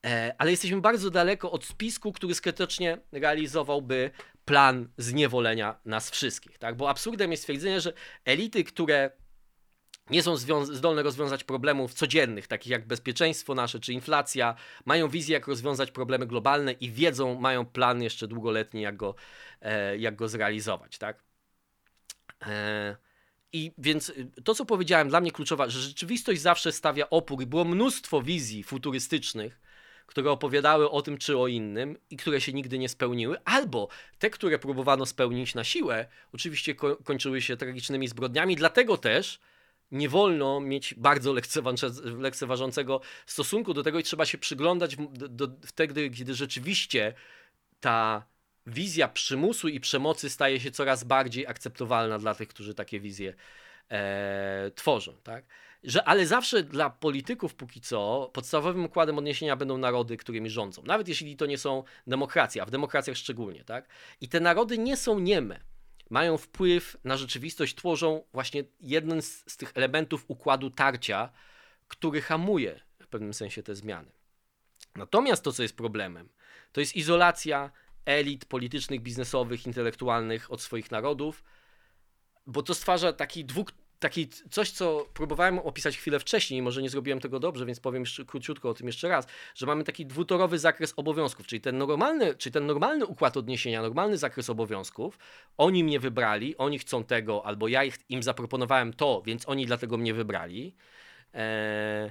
[0.06, 4.10] E, ale jesteśmy bardzo daleko od spisku, który skutecznie realizowałby
[4.44, 6.76] plan zniewolenia nas wszystkich, tak?
[6.76, 7.92] Bo absurdem jest stwierdzenie, że
[8.24, 9.10] elity, które
[10.10, 15.46] nie są zdolne rozwiązać problemów codziennych, takich jak bezpieczeństwo nasze czy inflacja, mają wizję, jak
[15.46, 19.14] rozwiązać problemy globalne i wiedzą, mają plan jeszcze długoletni, jak go,
[19.60, 21.22] e, jak go zrealizować, tak?
[23.52, 27.64] I więc y, to, co powiedziałem, dla mnie kluczowa, że rzeczywistość zawsze stawia opór było
[27.64, 29.60] mnóstwo wizji futurystycznych,
[30.06, 33.88] które opowiadały o tym czy o innym i które się nigdy nie spełniły, albo
[34.18, 39.40] te, które próbowano spełnić na siłę, oczywiście ko kończyły się tragicznymi zbrodniami, dlatego też
[39.90, 41.34] nie wolno mieć bardzo
[42.04, 44.96] lekceważącego stosunku do tego i trzeba się przyglądać
[45.66, 47.14] wtedy, kiedy rzeczywiście
[47.80, 48.26] ta
[48.66, 53.34] wizja przymusu i przemocy staje się coraz bardziej akceptowalna dla tych, którzy takie wizje
[53.90, 55.12] e, tworzą.
[55.22, 55.44] Tak?
[55.84, 60.82] Że, ale zawsze dla polityków póki co podstawowym układem odniesienia będą narody, którymi rządzą.
[60.82, 63.64] Nawet jeśli to nie są demokracje, a w demokracjach szczególnie.
[63.64, 63.88] Tak?
[64.20, 65.60] I te narody nie są nieme.
[66.10, 71.32] Mają wpływ na rzeczywistość, tworzą właśnie jeden z, z tych elementów układu tarcia,
[71.88, 74.10] który hamuje w pewnym sensie te zmiany.
[74.96, 76.28] Natomiast to, co jest problemem,
[76.72, 77.70] to jest izolacja
[78.06, 81.44] elit politycznych, biznesowych, intelektualnych od swoich narodów,
[82.46, 87.20] bo to stwarza taki dwóch, taki coś, co próbowałem opisać chwilę wcześniej, może nie zrobiłem
[87.20, 90.94] tego dobrze, więc powiem jeszcze króciutko o tym jeszcze raz, że mamy taki dwutorowy zakres
[90.96, 95.18] obowiązków, czyli ten normalny, czyli ten normalny układ odniesienia, normalny zakres obowiązków,
[95.56, 100.14] oni mnie wybrali, oni chcą tego, albo ja im zaproponowałem to, więc oni dlatego mnie
[100.14, 100.76] wybrali.
[101.32, 102.10] Eee,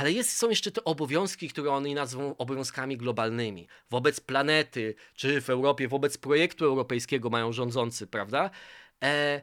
[0.00, 3.68] ale jest, są jeszcze te obowiązki, które oni nazwą obowiązkami globalnymi.
[3.90, 8.50] Wobec planety, czy w Europie, wobec projektu europejskiego mają rządzący, prawda?
[9.04, 9.42] E,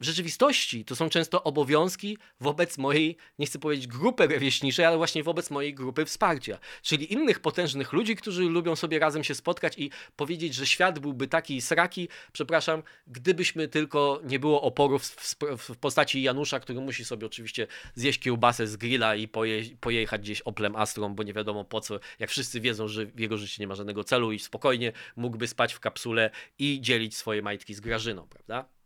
[0.00, 5.22] w rzeczywistości to są często obowiązki wobec mojej, nie chcę powiedzieć grupy rewieśniczej, ale właśnie
[5.22, 6.58] wobec mojej grupy wsparcia.
[6.82, 11.28] Czyli innych potężnych ludzi, którzy lubią sobie razem się spotkać i powiedzieć, że świat byłby
[11.28, 17.26] taki sraki, przepraszam, gdybyśmy tylko nie było oporów w, w postaci Janusza, który musi sobie
[17.26, 21.80] oczywiście zjeść kiełbasę z grilla i poje, pojechać gdzieś Oplem Astrą, bo nie wiadomo po
[21.80, 25.48] co, jak wszyscy wiedzą, że w jego życiu nie ma żadnego celu i spokojnie mógłby
[25.48, 28.77] spać w kapsule i dzielić swoje majtki z Grażyną, prawda?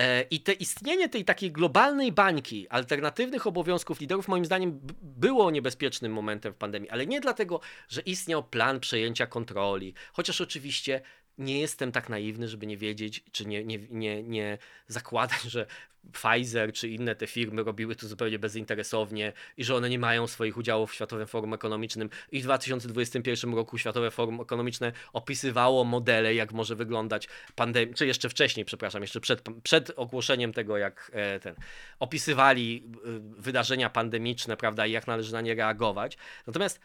[0.00, 6.12] E, I te istnienie tej takiej globalnej bańki alternatywnych obowiązków liderów, moim zdaniem, było niebezpiecznym
[6.12, 11.00] momentem w pandemii, ale nie dlatego, że istniał plan przejęcia kontroli, chociaż oczywiście
[11.38, 15.66] nie jestem tak naiwny, żeby nie wiedzieć, czy nie, nie, nie, nie zakładać, że
[16.12, 20.56] Pfizer czy inne te firmy robiły to zupełnie bezinteresownie i że one nie mają swoich
[20.56, 22.10] udziałów w Światowym Forum Ekonomicznym.
[22.32, 28.28] I w 2021 roku Światowe Forum Ekonomiczne opisywało modele, jak może wyglądać pandemia, czy jeszcze
[28.28, 31.54] wcześniej, przepraszam, jeszcze przed, przed ogłoszeniem tego, jak e, ten,
[31.98, 32.98] opisywali e,
[33.42, 36.16] wydarzenia pandemiczne, prawda, i jak należy na nie reagować.
[36.46, 36.80] Natomiast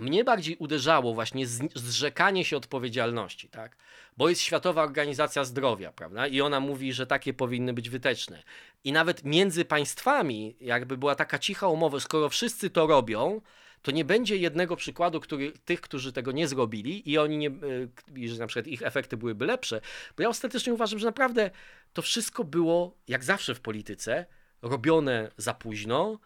[0.00, 3.76] mnie bardziej uderzało właśnie zrzekanie się odpowiedzialności, tak?
[4.16, 6.26] Bo jest Światowa Organizacja Zdrowia, prawda?
[6.26, 8.42] I ona mówi, że takie powinny być wyteczne.
[8.84, 13.40] I nawet między państwami, jakby była taka cicha umowa, skoro wszyscy to robią,
[13.82, 18.28] to nie będzie jednego przykładu który, tych, którzy tego nie zrobili i oni nie, y,
[18.28, 19.80] że na przykład ich efekty byłyby lepsze.
[20.16, 21.50] Bo ja ostatecznie uważam, że naprawdę
[21.92, 24.26] to wszystko było, jak zawsze w polityce,
[24.62, 26.18] robione za późno,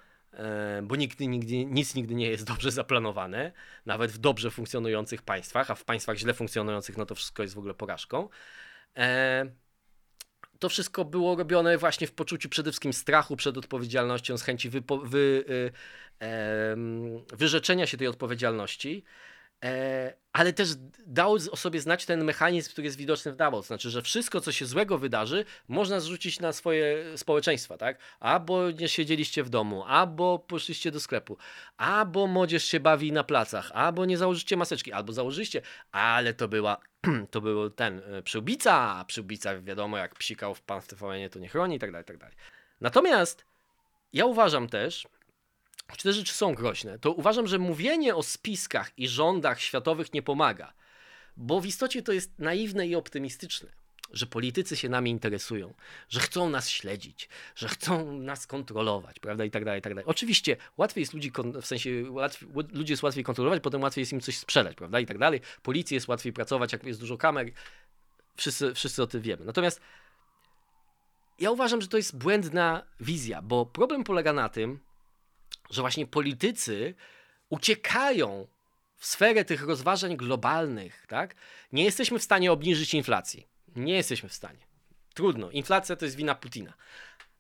[0.83, 3.53] bo nigdy, nigdy, nic nigdy nie jest dobrze zaplanowane,
[3.87, 7.59] nawet w dobrze funkcjonujących państwach, a w państwach źle funkcjonujących, no to wszystko jest w
[7.59, 8.28] ogóle porażką.
[8.97, 9.47] E,
[10.59, 14.99] to wszystko było robione właśnie w poczuciu przede wszystkim strachu przed odpowiedzialnością, z chęci wypo,
[14.99, 15.45] wy,
[16.20, 16.76] e,
[17.37, 19.05] wyrzeczenia się tej odpowiedzialności.
[19.62, 20.68] E, ale też
[21.06, 23.66] dał o sobie znać ten mechanizm, który jest widoczny w Davos.
[23.66, 27.98] Znaczy, że wszystko, co się złego wydarzy, można zrzucić na swoje społeczeństwa, tak?
[28.20, 31.36] Albo nie siedzieliście w domu, albo poszliście do sklepu,
[31.76, 36.76] albo młodzież się bawi na placach, albo nie założycie maseczki, albo założyliście, ale to była,
[37.30, 41.48] to był ten e, przyłbica, a przyłbica wiadomo, jak psikał w pan Stefanie, to nie
[41.48, 42.36] chroni, i tak dalej, tak dalej.
[42.80, 43.44] Natomiast
[44.12, 45.06] ja uważam też,
[45.97, 50.22] czy te rzeczy są groźne, to uważam, że mówienie o spiskach i rządach światowych nie
[50.22, 50.72] pomaga,
[51.36, 53.68] bo w istocie to jest naiwne i optymistyczne,
[54.12, 55.74] że politycy się nami interesują,
[56.09, 60.07] że chcą nas śledzić, że chcą nas kontrolować, prawda, i tak dalej, i tak dalej.
[60.07, 61.32] Oczywiście łatwiej jest ludzi,
[61.62, 65.07] w sensie łatwiej, ludzi jest łatwiej kontrolować, potem łatwiej jest im coś sprzedać, prawda, i
[65.07, 65.40] tak dalej.
[65.62, 67.51] Policji jest łatwiej pracować, jak jest dużo kamer,
[68.36, 69.45] wszyscy, wszyscy o tym wiemy.
[69.45, 69.80] Natomiast
[71.38, 74.78] ja uważam, że to jest błędna wizja, bo problem polega na tym,
[75.73, 76.95] że właśnie politycy
[77.49, 78.47] uciekają
[78.97, 81.35] w sferę tych rozważań globalnych, tak?
[81.73, 83.47] Nie jesteśmy w stanie obniżyć inflacji.
[83.77, 84.66] Nie jesteśmy w stanie.
[85.14, 85.51] Trudno.
[85.51, 86.73] Inflacja to jest wina Putina.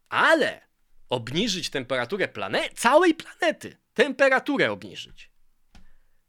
[0.08, 0.60] Ale
[1.08, 5.30] obniżyć temperaturę planety, całej planety, temperaturę obniżyć.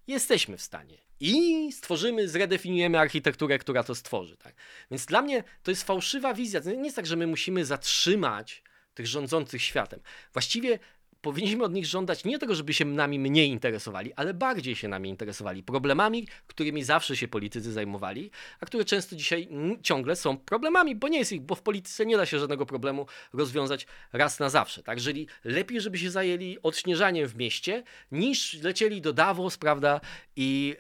[0.08, 0.98] Jesteśmy w stanie.
[1.20, 4.38] I stworzymy, zredefiniujemy architekturę, która to stworzy.
[4.38, 4.56] Tak?
[4.92, 6.60] Więc dla mnie to jest fałszywa wizja.
[6.66, 10.00] Nie jest tak, że my musimy zatrzymać tych rządzących światem.
[10.34, 10.80] Właściwie
[11.24, 15.10] powinniśmy od nich żądać nie tego, żeby się nami mniej interesowali, ale bardziej się nami
[15.10, 15.64] interesowali.
[15.64, 19.50] Problemami, którymi zawsze się politycy zajmowali, a które często dzisiaj
[19.82, 23.06] ciągle są problemami, bo nie jest ich, bo w polityce nie da się żadnego problemu
[23.34, 24.84] rozwiązać raz na zawsze.
[24.84, 24.98] Tak?
[24.98, 30.02] Jeżeli lepiej, żeby się zajęli odśnieżaniem w mieście, niż lecieli do Davos, prawda,
[30.36, 30.76] i,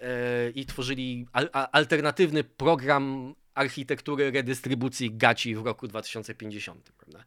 [0.45, 6.91] yy, i tworzyli al alternatywny program architektury redystrybucji gaci w roku 2050.
[6.97, 7.23] Prawda?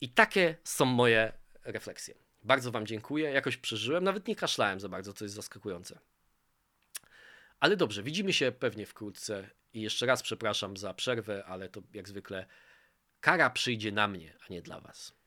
[0.00, 1.32] I takie są moje
[1.64, 2.14] refleksje.
[2.44, 3.30] Bardzo Wam dziękuję.
[3.30, 5.98] Jakoś przeżyłem, nawet nie kaszlałem za bardzo, co jest zaskakujące.
[7.60, 12.08] Ale dobrze, widzimy się pewnie wkrótce i jeszcze raz przepraszam za przerwę, ale to jak
[12.08, 12.46] zwykle
[13.20, 15.23] kara przyjdzie na mnie, a nie dla Was.